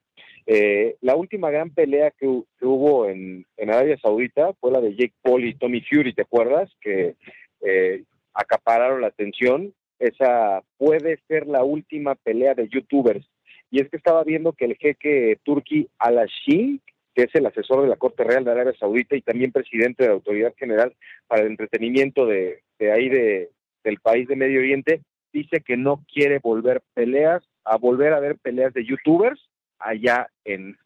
[0.48, 5.14] Eh, la última gran pelea que, hubo en, en, Arabia Saudita fue la de Jake
[5.22, 6.72] Paul y Tommy Fury, ¿te acuerdas?
[6.82, 7.16] Que
[7.62, 9.74] eh, acapararon la atención.
[9.98, 13.26] Esa puede ser la última pelea de youtubers.
[13.72, 16.82] Y es que estaba viendo que el jeque turqui Alashin,
[17.16, 20.10] que es el asesor de la Corte Real de Arabia Saudita y también presidente de
[20.10, 20.94] la Autoridad General
[21.28, 22.62] para el Entretenimiento de,
[22.94, 23.52] ahí de,
[23.86, 25.02] del país de Medio Oriente,
[25.32, 29.50] dice que no quiere volver peleas, a volver a ver peleas de youtubers
[29.80, 30.78] allá en,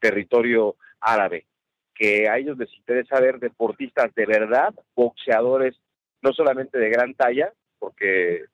[0.00, 1.44] territorio árabe,
[1.92, 5.74] que a ellos les interesa ver deportistas de verdad, boxeadores
[6.22, 8.44] no solamente de gran talla, porque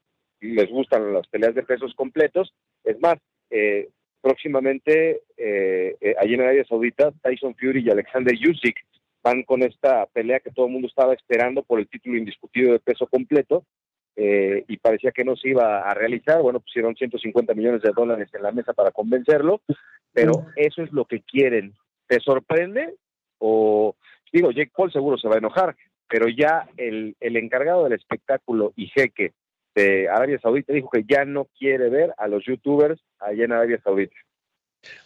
[0.40, 3.18] les gustan las peleas de pesos completos, es más,
[3.50, 8.76] eh, próximamente eh, eh, allí en Arabia Saudita, Tyson Fury y Alexander Usyk
[9.22, 12.80] van con esta pelea que todo el mundo estaba esperando por el título indiscutido de
[12.80, 13.64] peso completo
[14.16, 16.42] eh, y parecía que no se iba a realizar.
[16.42, 19.61] Bueno, pusieron 150 millones de dólares en la mesa para convencerlo,
[20.12, 21.74] pero eso es lo que quieren.
[22.06, 22.94] ¿Te sorprende?
[23.38, 23.94] O
[24.33, 25.76] digo, Jake Paul seguro se va a enojar,
[26.09, 29.33] pero ya el, el encargado del espectáculo y jeque
[29.74, 33.80] de Arabia Saudita dijo que ya no quiere ver a los youtubers allá en Arabia
[33.83, 34.16] Saudita.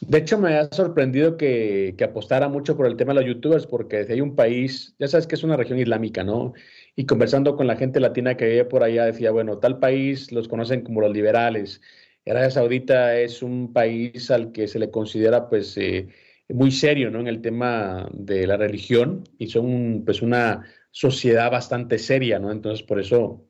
[0.00, 4.04] De hecho, me ha sorprendido que, apostara mucho por el tema de los youtubers, porque
[4.04, 6.52] si hay un país, ya sabes que es una región islámica, ¿no?
[6.94, 10.46] Y conversando con la gente latina que vive por allá, decía, bueno, tal país los
[10.48, 11.80] conocen como los liberales.
[12.26, 16.08] Arabia Saudita es un país al que se le considera, pues, eh,
[16.48, 17.20] muy serio, ¿no?
[17.20, 22.52] En el tema de la religión y son, pues, una sociedad bastante seria, ¿no?
[22.52, 23.44] Entonces, por eso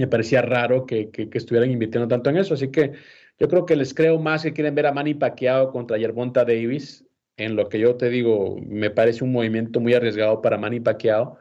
[0.00, 2.54] me parecía raro que, que, estuvieran invirtiendo tanto en eso.
[2.54, 2.92] Así que
[3.38, 7.04] yo creo que les creo más que quieren ver a Manny Pacquiao contra Yerbonta Davis.
[7.36, 11.38] En lo que yo te digo, me parece un movimiento muy arriesgado para Manny Pacquiao.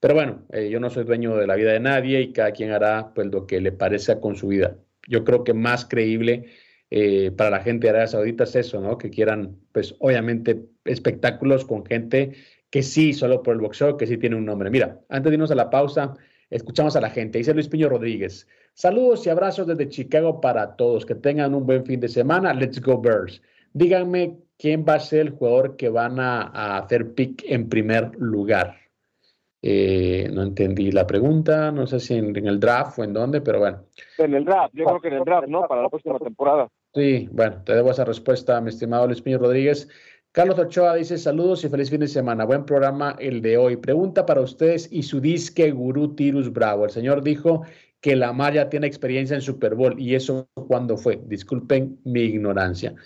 [0.00, 2.72] Pero bueno, eh, yo no soy dueño de la vida de nadie y cada quien
[2.72, 4.76] hará pues lo que le parezca con su vida.
[5.08, 6.46] Yo creo que más creíble
[6.90, 8.98] eh, para la gente de Arabia Saudita es eso, ¿no?
[8.98, 12.32] Que quieran, pues obviamente, espectáculos con gente
[12.68, 14.68] que sí, solo por el boxeo, que sí tiene un nombre.
[14.68, 16.14] Mira, antes de irnos a la pausa,
[16.50, 17.38] Escuchamos a la gente.
[17.38, 18.46] Dice Luis Piño Rodríguez.
[18.74, 21.06] Saludos y abrazos desde Chicago para todos.
[21.06, 22.52] Que tengan un buen fin de semana.
[22.54, 23.42] Let's go Bears.
[23.72, 28.76] Díganme quién va a ser el jugador que van a, hacer pick en primer lugar.
[29.62, 33.60] Eh, no entendí la pregunta, no sé si en, el draft o en dónde, pero
[33.60, 33.84] bueno.
[34.18, 35.66] En el draft, yo creo que en el draft, ¿no?
[35.66, 36.68] Para la próxima temporada.
[36.94, 39.88] Sí, bueno, te debo esa respuesta, mi estimado Luis Piño Rodríguez.
[40.34, 42.44] Carlos Ochoa dice saludos y feliz fin de semana.
[42.44, 43.76] Buen programa el de hoy.
[43.76, 46.84] Pregunta para ustedes y su disque gurú Tirus Bravo.
[46.84, 47.62] El señor dijo
[48.00, 51.20] que la Maya tiene experiencia en Super Bowl y eso cuando fue.
[51.24, 52.96] Disculpen mi ignorancia.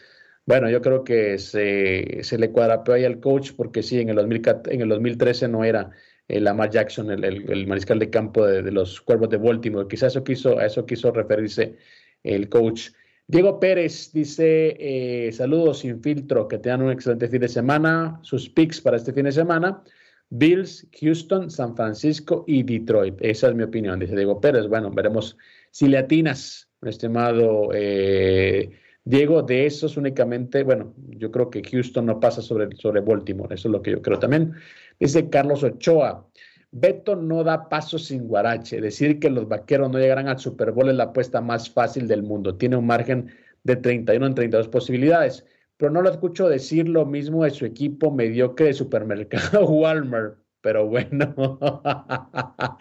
[0.46, 4.18] Bueno, yo creo que se, se le cuadrapeó ahí al coach porque sí, en el,
[4.18, 5.90] en el 2013 no era
[6.28, 9.86] el Lamar Jackson el, el, mariscal de campo de, de, los Cuervos de Baltimore.
[9.86, 11.76] Quizás eso quiso, a eso quiso referirse
[12.22, 12.88] el coach.
[13.30, 18.18] Diego Pérez dice, eh, saludos sin filtro, que tengan un excelente fin de semana.
[18.22, 19.82] Sus picks para este fin de semana,
[20.30, 23.16] Bills, Houston, San Francisco y Detroit.
[23.20, 24.66] Esa es mi opinión, dice Diego Pérez.
[24.66, 25.36] Bueno, veremos
[25.70, 28.70] si le atinas, estimado eh,
[29.04, 33.68] Diego, de esos únicamente, bueno, yo creo que Houston no pasa sobre, sobre Baltimore, eso
[33.68, 34.54] es lo que yo creo también.
[34.98, 36.27] Dice Carlos Ochoa,
[36.70, 38.80] Beto no da paso sin guarache.
[38.80, 42.22] Decir que los vaqueros no llegarán al Super Bowl es la apuesta más fácil del
[42.22, 42.56] mundo.
[42.56, 43.30] Tiene un margen
[43.64, 45.46] de 31 en 32 posibilidades.
[45.76, 50.38] Pero no lo escucho decir lo mismo de su equipo mediocre de supermercado Walmart.
[50.60, 51.34] Pero bueno.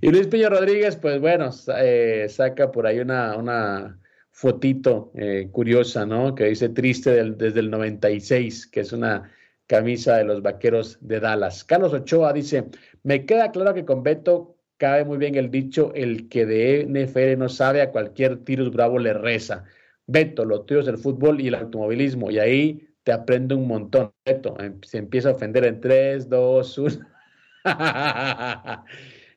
[0.00, 3.98] y Luis Piño Rodríguez, pues bueno, eh, saca por ahí una, una
[4.30, 6.34] fotito eh, curiosa, ¿no?
[6.34, 9.30] Que dice triste desde el 96, que es una
[9.66, 11.64] camisa de los vaqueros de Dallas.
[11.64, 12.66] Carlos Ochoa dice,
[13.04, 17.38] me queda claro que con Beto cabe muy bien el dicho, el que de NFL
[17.38, 19.64] no sabe a cualquier tirus bravo le reza.
[20.06, 24.12] Beto, lo tuyo es el fútbol y el automovilismo, y ahí te aprende un montón.
[24.24, 27.06] Beto, em, se empieza a ofender en 3, 2, 1.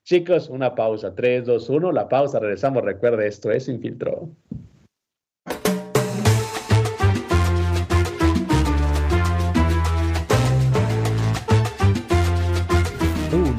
[0.04, 1.14] Chicos, una pausa.
[1.14, 2.84] 3, 2, 1, la pausa, regresamos.
[2.84, 4.30] Recuerde, esto es Infiltró.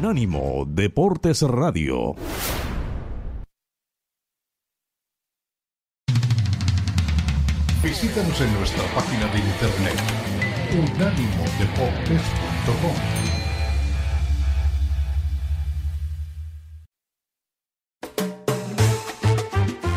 [0.09, 2.17] Unánimo Deportes Radio.
[7.83, 10.01] Visítanos en nuestra página de internet
[10.73, 13.28] unánimodeportes.com.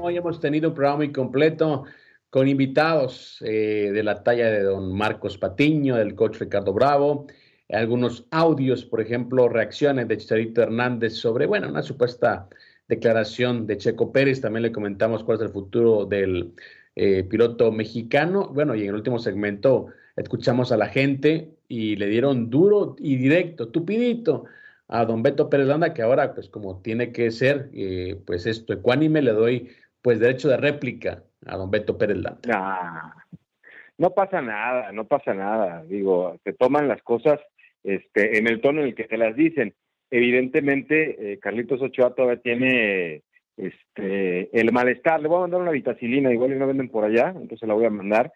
[0.00, 1.84] Hoy hemos tenido un programa muy completo
[2.30, 7.26] con invitados eh, de la talla de don Marcos Patiño, del coach Ricardo Bravo,
[7.68, 12.48] algunos audios, por ejemplo, reacciones de Chicharito Hernández sobre, bueno, una supuesta
[12.86, 14.40] declaración de Checo Pérez.
[14.40, 16.52] También le comentamos cuál es el futuro del
[16.94, 18.50] eh, piloto mexicano.
[18.54, 23.16] Bueno, y en el último segmento escuchamos a la gente y le dieron duro y
[23.16, 24.44] directo, tupidito
[24.88, 28.72] a don Beto Pérez Landa, que ahora, pues como tiene que ser, eh, pues esto
[28.72, 29.70] ecuánime, le doy
[30.02, 33.14] pues derecho de réplica a don Beto Pérez Landa.
[33.96, 35.84] no pasa nada, no pasa nada.
[35.84, 37.40] Digo, se toman las cosas
[37.82, 39.74] este, en el tono en el que se las dicen.
[40.10, 43.22] Evidentemente, eh, Carlitos Ochoa todavía tiene
[43.56, 45.20] este, el malestar.
[45.20, 47.86] Le voy a mandar una vitacilina, igual y no venden por allá, entonces la voy
[47.86, 48.32] a mandar,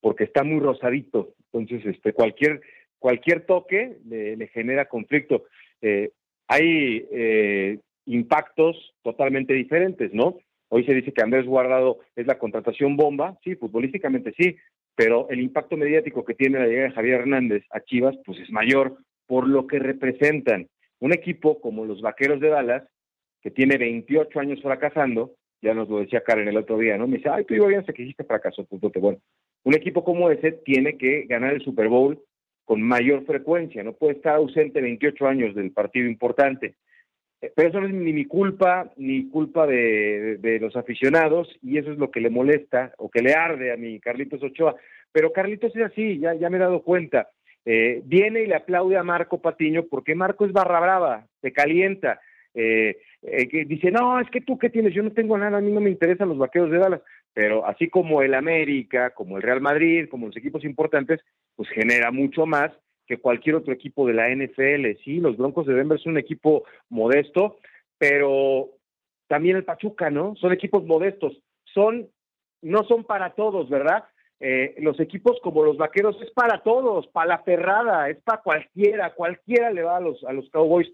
[0.00, 1.34] porque está muy rosadito.
[1.52, 2.60] Entonces, este, cualquier,
[2.98, 5.44] cualquier toque le genera conflicto.
[5.82, 6.10] Eh,
[6.48, 10.38] hay eh, impactos totalmente diferentes, ¿no?
[10.68, 14.56] Hoy se dice que Andrés Guardado es la contratación bomba, sí, futbolísticamente sí,
[14.94, 18.50] pero el impacto mediático que tiene la llegada de Javier Hernández a Chivas, pues es
[18.50, 20.68] mayor por lo que representan.
[21.00, 22.84] Un equipo como los Vaqueros de Dallas,
[23.42, 27.06] que tiene 28 años fracasando, ya nos lo decía Karen el otro día, ¿no?
[27.06, 28.90] Me dice, ay, tú bien hasta que dijiste fracaso, punto.
[29.00, 29.18] Bueno,
[29.64, 32.20] un equipo como ese tiene que ganar el Super Bowl
[32.64, 36.74] con mayor frecuencia, no puede estar ausente 28 años del partido importante.
[37.40, 41.92] Eh, pero eso no es ni mi culpa, ni culpa de, los aficionados, y eso
[41.92, 44.76] es lo que le molesta o que le arde a mi Carlitos Ochoa.
[45.10, 47.28] Pero Carlitos es así, ya, ya me he dado cuenta.
[47.64, 52.20] Eh, viene y le aplaude a Marco Patiño porque Marco es barra brava, se calienta.
[52.54, 55.70] Eh, que dice, no, es que tú qué tienes, yo no tengo nada, a mí
[55.70, 57.02] no me interesan los vaqueros de Dallas
[57.34, 61.20] pero así como el América, como el Real Madrid, como los equipos importantes,
[61.56, 62.72] pues genera mucho más
[63.06, 65.02] que cualquier otro equipo de la NFL.
[65.04, 67.58] Sí, los Broncos de Denver son un equipo modesto,
[67.98, 68.70] pero
[69.28, 70.36] también el Pachuca, ¿no?
[70.36, 71.40] Son equipos modestos.
[71.64, 72.08] Son,
[72.60, 74.04] no son para todos, ¿verdad?
[74.40, 79.14] Eh, los equipos como los Vaqueros es para todos, para la ferrada, es para cualquiera,
[79.14, 80.92] cualquiera le va a los, a los Cowboys.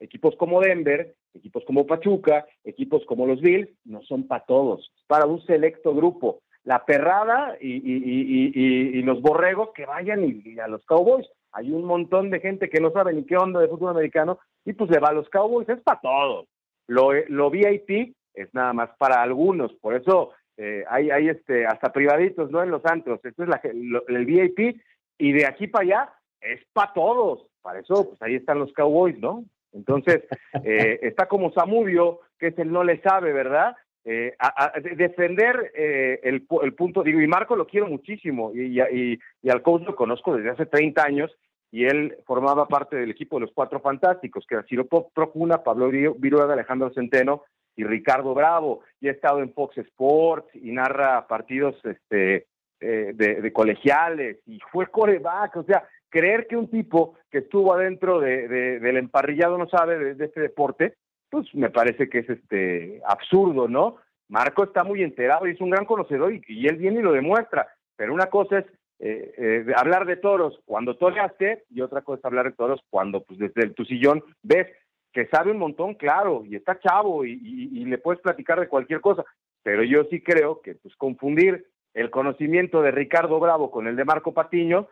[0.00, 5.26] Equipos como Denver Equipos como Pachuca, equipos como los Bills, no son para todos, para
[5.26, 6.40] un selecto grupo.
[6.64, 11.26] La perrada y, los borregos que vayan y, a los Cowboys.
[11.52, 14.74] Hay un montón de gente que no sabe ni qué onda de fútbol americano y
[14.74, 16.46] pues le va a los Cowboys, es para todos.
[16.86, 21.92] Lo, lo VIP es nada más para algunos, por eso eh, hay, hay este, hasta
[21.92, 22.62] privaditos, ¿no?
[22.62, 24.80] En los antros, esto es la, el VIP
[25.18, 29.18] y de aquí para allá es para todos, para eso pues ahí están los Cowboys,
[29.18, 29.44] ¿no?
[29.72, 30.24] Entonces,
[30.64, 33.76] eh, está como Samudio, que es el no le sabe, ¿verdad?
[34.04, 39.18] Eh, a, defender eh, el, el, punto, digo, y Marco lo quiero muchísimo, y, y,
[39.42, 41.36] y, al coach lo conozco desde hace 30 años,
[41.70, 45.90] y él formaba parte del equipo de los Cuatro Fantásticos, que era Ciro Procuna, Pablo
[45.90, 47.42] Viruega, Alejandro Centeno
[47.76, 52.46] y Ricardo Bravo, y ha estado en Fox Sports y narra partidos este,
[52.80, 58.20] de, de colegiales, y fue coreback, o sea, creer que un tipo que estuvo adentro
[58.20, 58.48] de,
[58.80, 60.94] del emparrillado no sabe de, este deporte,
[61.30, 63.96] pues me parece que es este absurdo, ¿no?
[64.28, 67.68] Marco está muy enterado y es un gran conocedor y, él viene y lo demuestra,
[67.96, 68.66] pero una cosa es
[69.00, 73.22] eh, eh, hablar de toros cuando toreaste y otra cosa es hablar de toros cuando
[73.22, 74.66] pues desde tu sillón ves
[75.12, 79.00] que sabe un montón, claro, y está chavo y, y, le puedes platicar de cualquier
[79.00, 79.24] cosa,
[79.62, 84.04] pero yo sí creo que pues confundir el conocimiento de Ricardo Bravo con el de
[84.04, 84.88] Marco Patiño,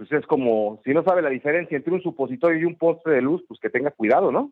[0.00, 3.20] pues es como, si no sabe la diferencia entre un supositorio y un poste de
[3.20, 4.50] luz, pues que tenga cuidado, ¿no?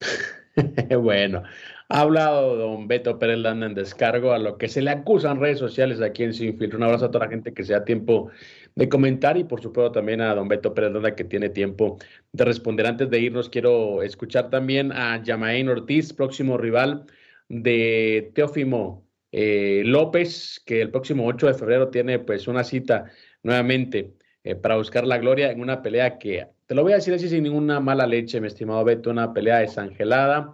[1.00, 1.44] bueno,
[1.88, 5.38] ha hablado don Beto Pérez Landa en descargo a lo que se le acusa en
[5.38, 8.32] redes sociales aquí en Sin Un abrazo a toda la gente que se da tiempo
[8.74, 11.98] de comentar y por supuesto también a don Beto Pérez Landa que tiene tiempo
[12.32, 12.86] de responder.
[12.86, 17.06] Antes de irnos, quiero escuchar también a Yamain Ortiz, próximo rival
[17.48, 23.04] de Teófimo eh, López, que el próximo 8 de febrero tiene pues una cita
[23.44, 27.12] nuevamente eh, para buscar la gloria en una pelea que, te lo voy a decir
[27.14, 30.52] así sin ninguna mala leche, mi estimado Beto, una pelea desangelada,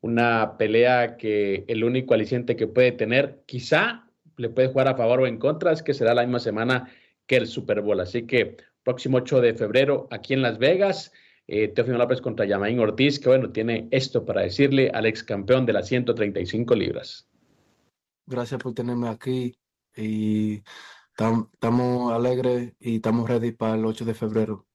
[0.00, 4.04] una pelea que el único aliciente que puede tener, quizá
[4.36, 6.90] le puede jugar a favor o en contra, es que será la misma semana
[7.26, 8.00] que el Super Bowl.
[8.00, 11.12] Así que próximo 8 de febrero aquí en Las Vegas,
[11.46, 15.72] eh, López contra Yamaín Ortiz, que bueno, tiene esto para decirle al ex campeón de
[15.72, 17.28] las 135 libras.
[18.26, 19.56] Gracias por tenerme aquí
[19.96, 20.62] y
[21.16, 24.66] estamos alegres y estamos ready para el 8 de febrero.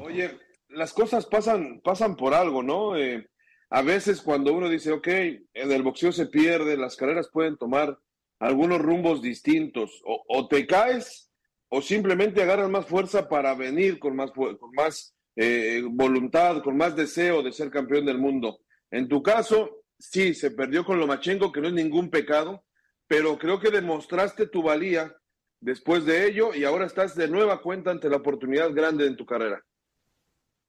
[0.00, 0.38] Oye,
[0.68, 2.96] las cosas pasan, pasan por algo, ¿no?
[2.96, 3.28] Eh,
[3.70, 7.98] a veces cuando uno dice, ok, en el boxeo se pierde, las carreras pueden tomar
[8.38, 11.30] algunos rumbos distintos, o, te caes
[11.68, 16.94] o simplemente agarras más fuerza para venir con más, con más eh, voluntad, con más
[16.94, 18.60] deseo de ser campeón del mundo.
[18.90, 22.63] En tu caso, sí, se perdió con Lomachenko, que no es ningún pecado,
[23.06, 25.16] pero creo que demostraste tu valía
[25.60, 29.24] después de ello y ahora estás de nueva cuenta ante la oportunidad grande en tu
[29.24, 29.64] carrera.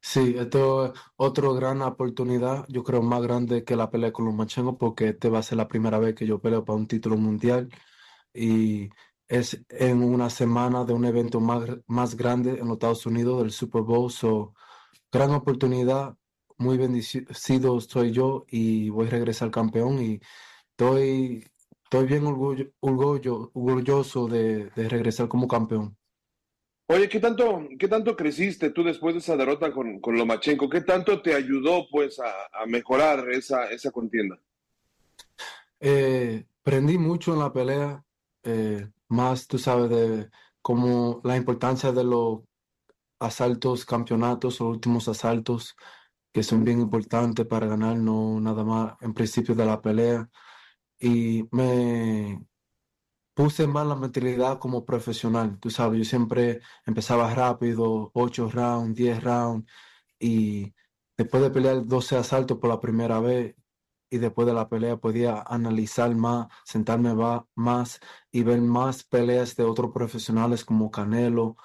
[0.02, 4.36] Sí, esto es otra gran oportunidad, yo creo más grande que la pelea con los
[4.36, 7.18] Machengo, porque este va a ser la primera vez que yo peleo para un título
[7.18, 7.70] mundial
[8.32, 8.90] y
[9.28, 13.52] es en una semana de un evento más, más grande en los Estados Unidos, del
[13.52, 14.12] Super Bowl.
[14.12, 14.54] So,
[15.12, 16.16] gran oportunidad,
[16.58, 20.20] muy bendecido soy yo y voy a regresar campeón y
[20.72, 21.46] estoy,
[21.86, 25.98] estoy bien orgullo, orgulloso de, de regresar como campeón.
[26.88, 30.70] Oye, ¿qué tanto, qué tanto creciste tú después de esa derrota con, con Lomachenko?
[30.70, 34.40] ¿Qué tanto te ayudó pues a, mejorar esa, esa contienda?
[35.80, 38.04] Eh, aprendí mucho en la pelea,
[38.44, 40.30] eh, más tú sabes de
[40.62, 42.42] cómo la importancia de los
[43.20, 45.76] asaltos, campeonatos, los últimos asaltos,
[46.32, 50.30] que son bien importantes para ganar, no nada más en principio de la pelea.
[51.06, 52.40] Y me,
[53.36, 55.60] puse más la mentalidad como profesional.
[55.60, 59.72] Tú sabes, yo siempre empezaba rápido, 8 rounds, 10 rounds,
[60.20, 60.74] y
[61.18, 63.56] después de pelear 12 asaltos por la primera vez,
[64.10, 67.14] y después de la pelea podía analizar más, sentarme
[67.56, 68.00] más
[68.32, 71.58] y ver más peleas de otros profesionales como Canelo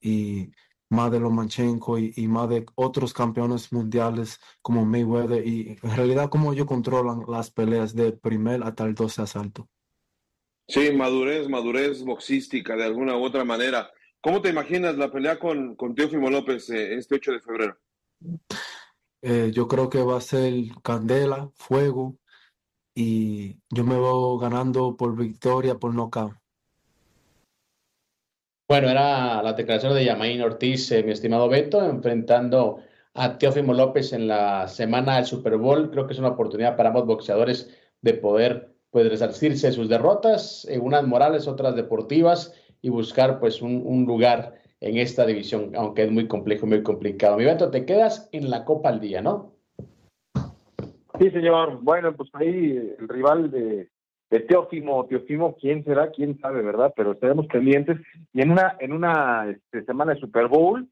[0.00, 0.52] y
[0.90, 6.28] más de Lomachenko y, y más de otros campeones mundiales como Mayweather y en realidad
[6.30, 9.68] como ellos controlan las peleas de primer hasta el 12 asalto.
[10.68, 13.90] Sí, madurez, madurez boxística de alguna u otra manera.
[14.20, 17.78] ¿Cómo te imaginas la pelea con, con Teófimo López eh, este 8 de febrero?
[19.22, 22.18] Eh, yo creo que va a ser candela, fuego,
[22.94, 26.34] y yo me voy ganando por victoria, por nocaut.
[28.70, 32.80] Bueno, era la declaración de Yamaín Ortiz, eh, mi estimado Beto, enfrentando
[33.14, 35.90] a Teófimo López en la semana del Super Bowl.
[35.90, 40.66] Creo que es una oportunidad para ambos boxeadores de poder pues resarcirse de sus derrotas,
[40.68, 46.10] en unas morales, otras deportivas, y buscar pues un, lugar en esta división, aunque es
[46.10, 47.38] muy complejo, muy complicado.
[47.38, 49.54] Mi Beto, te quedas en la Copa al día, ¿no?
[51.18, 51.78] Sí, señor.
[51.80, 53.88] Bueno, pues ahí el rival de,
[54.30, 56.10] de Teófimo, Teófimo, ¿quién será?
[56.10, 56.92] ¿Quién sabe, verdad?
[56.96, 57.98] Pero estaremos pendientes.
[58.32, 60.86] Y en una, en una este, semana de Super Bowl,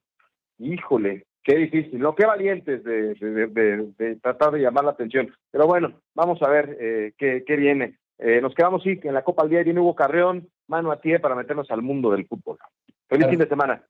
[0.59, 5.33] híjole, qué difícil, lo que valientes de, de, tratar de llamar la atención.
[5.51, 7.99] Pero bueno, vamos a ver eh, qué, qué, viene.
[8.19, 11.17] Eh, nos quedamos, sí, en la Copa al Día viene Hugo Carreón, mano a ti
[11.19, 12.59] para meternos al mundo del fútbol.
[13.09, 13.83] Feliz fin de semana.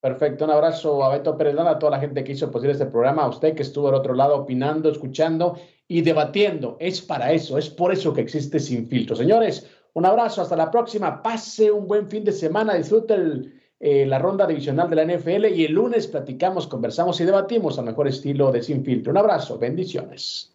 [0.00, 3.22] Perfecto, un abrazo a Beto Pérez a toda la gente que hizo posible este programa,
[3.24, 6.76] a usted que estuvo al otro lado opinando, escuchando y debatiendo.
[6.78, 9.16] Es para eso, es por eso que existe Sin Filtro.
[9.16, 11.20] Señores, un abrazo, hasta la próxima.
[11.20, 13.16] Pase un buen fin de semana, disfrute
[13.80, 17.86] eh, la ronda divisional de la NFL y el lunes platicamos, conversamos y debatimos al
[17.86, 19.10] mejor estilo de Sin Filtro.
[19.10, 20.54] Un abrazo, bendiciones.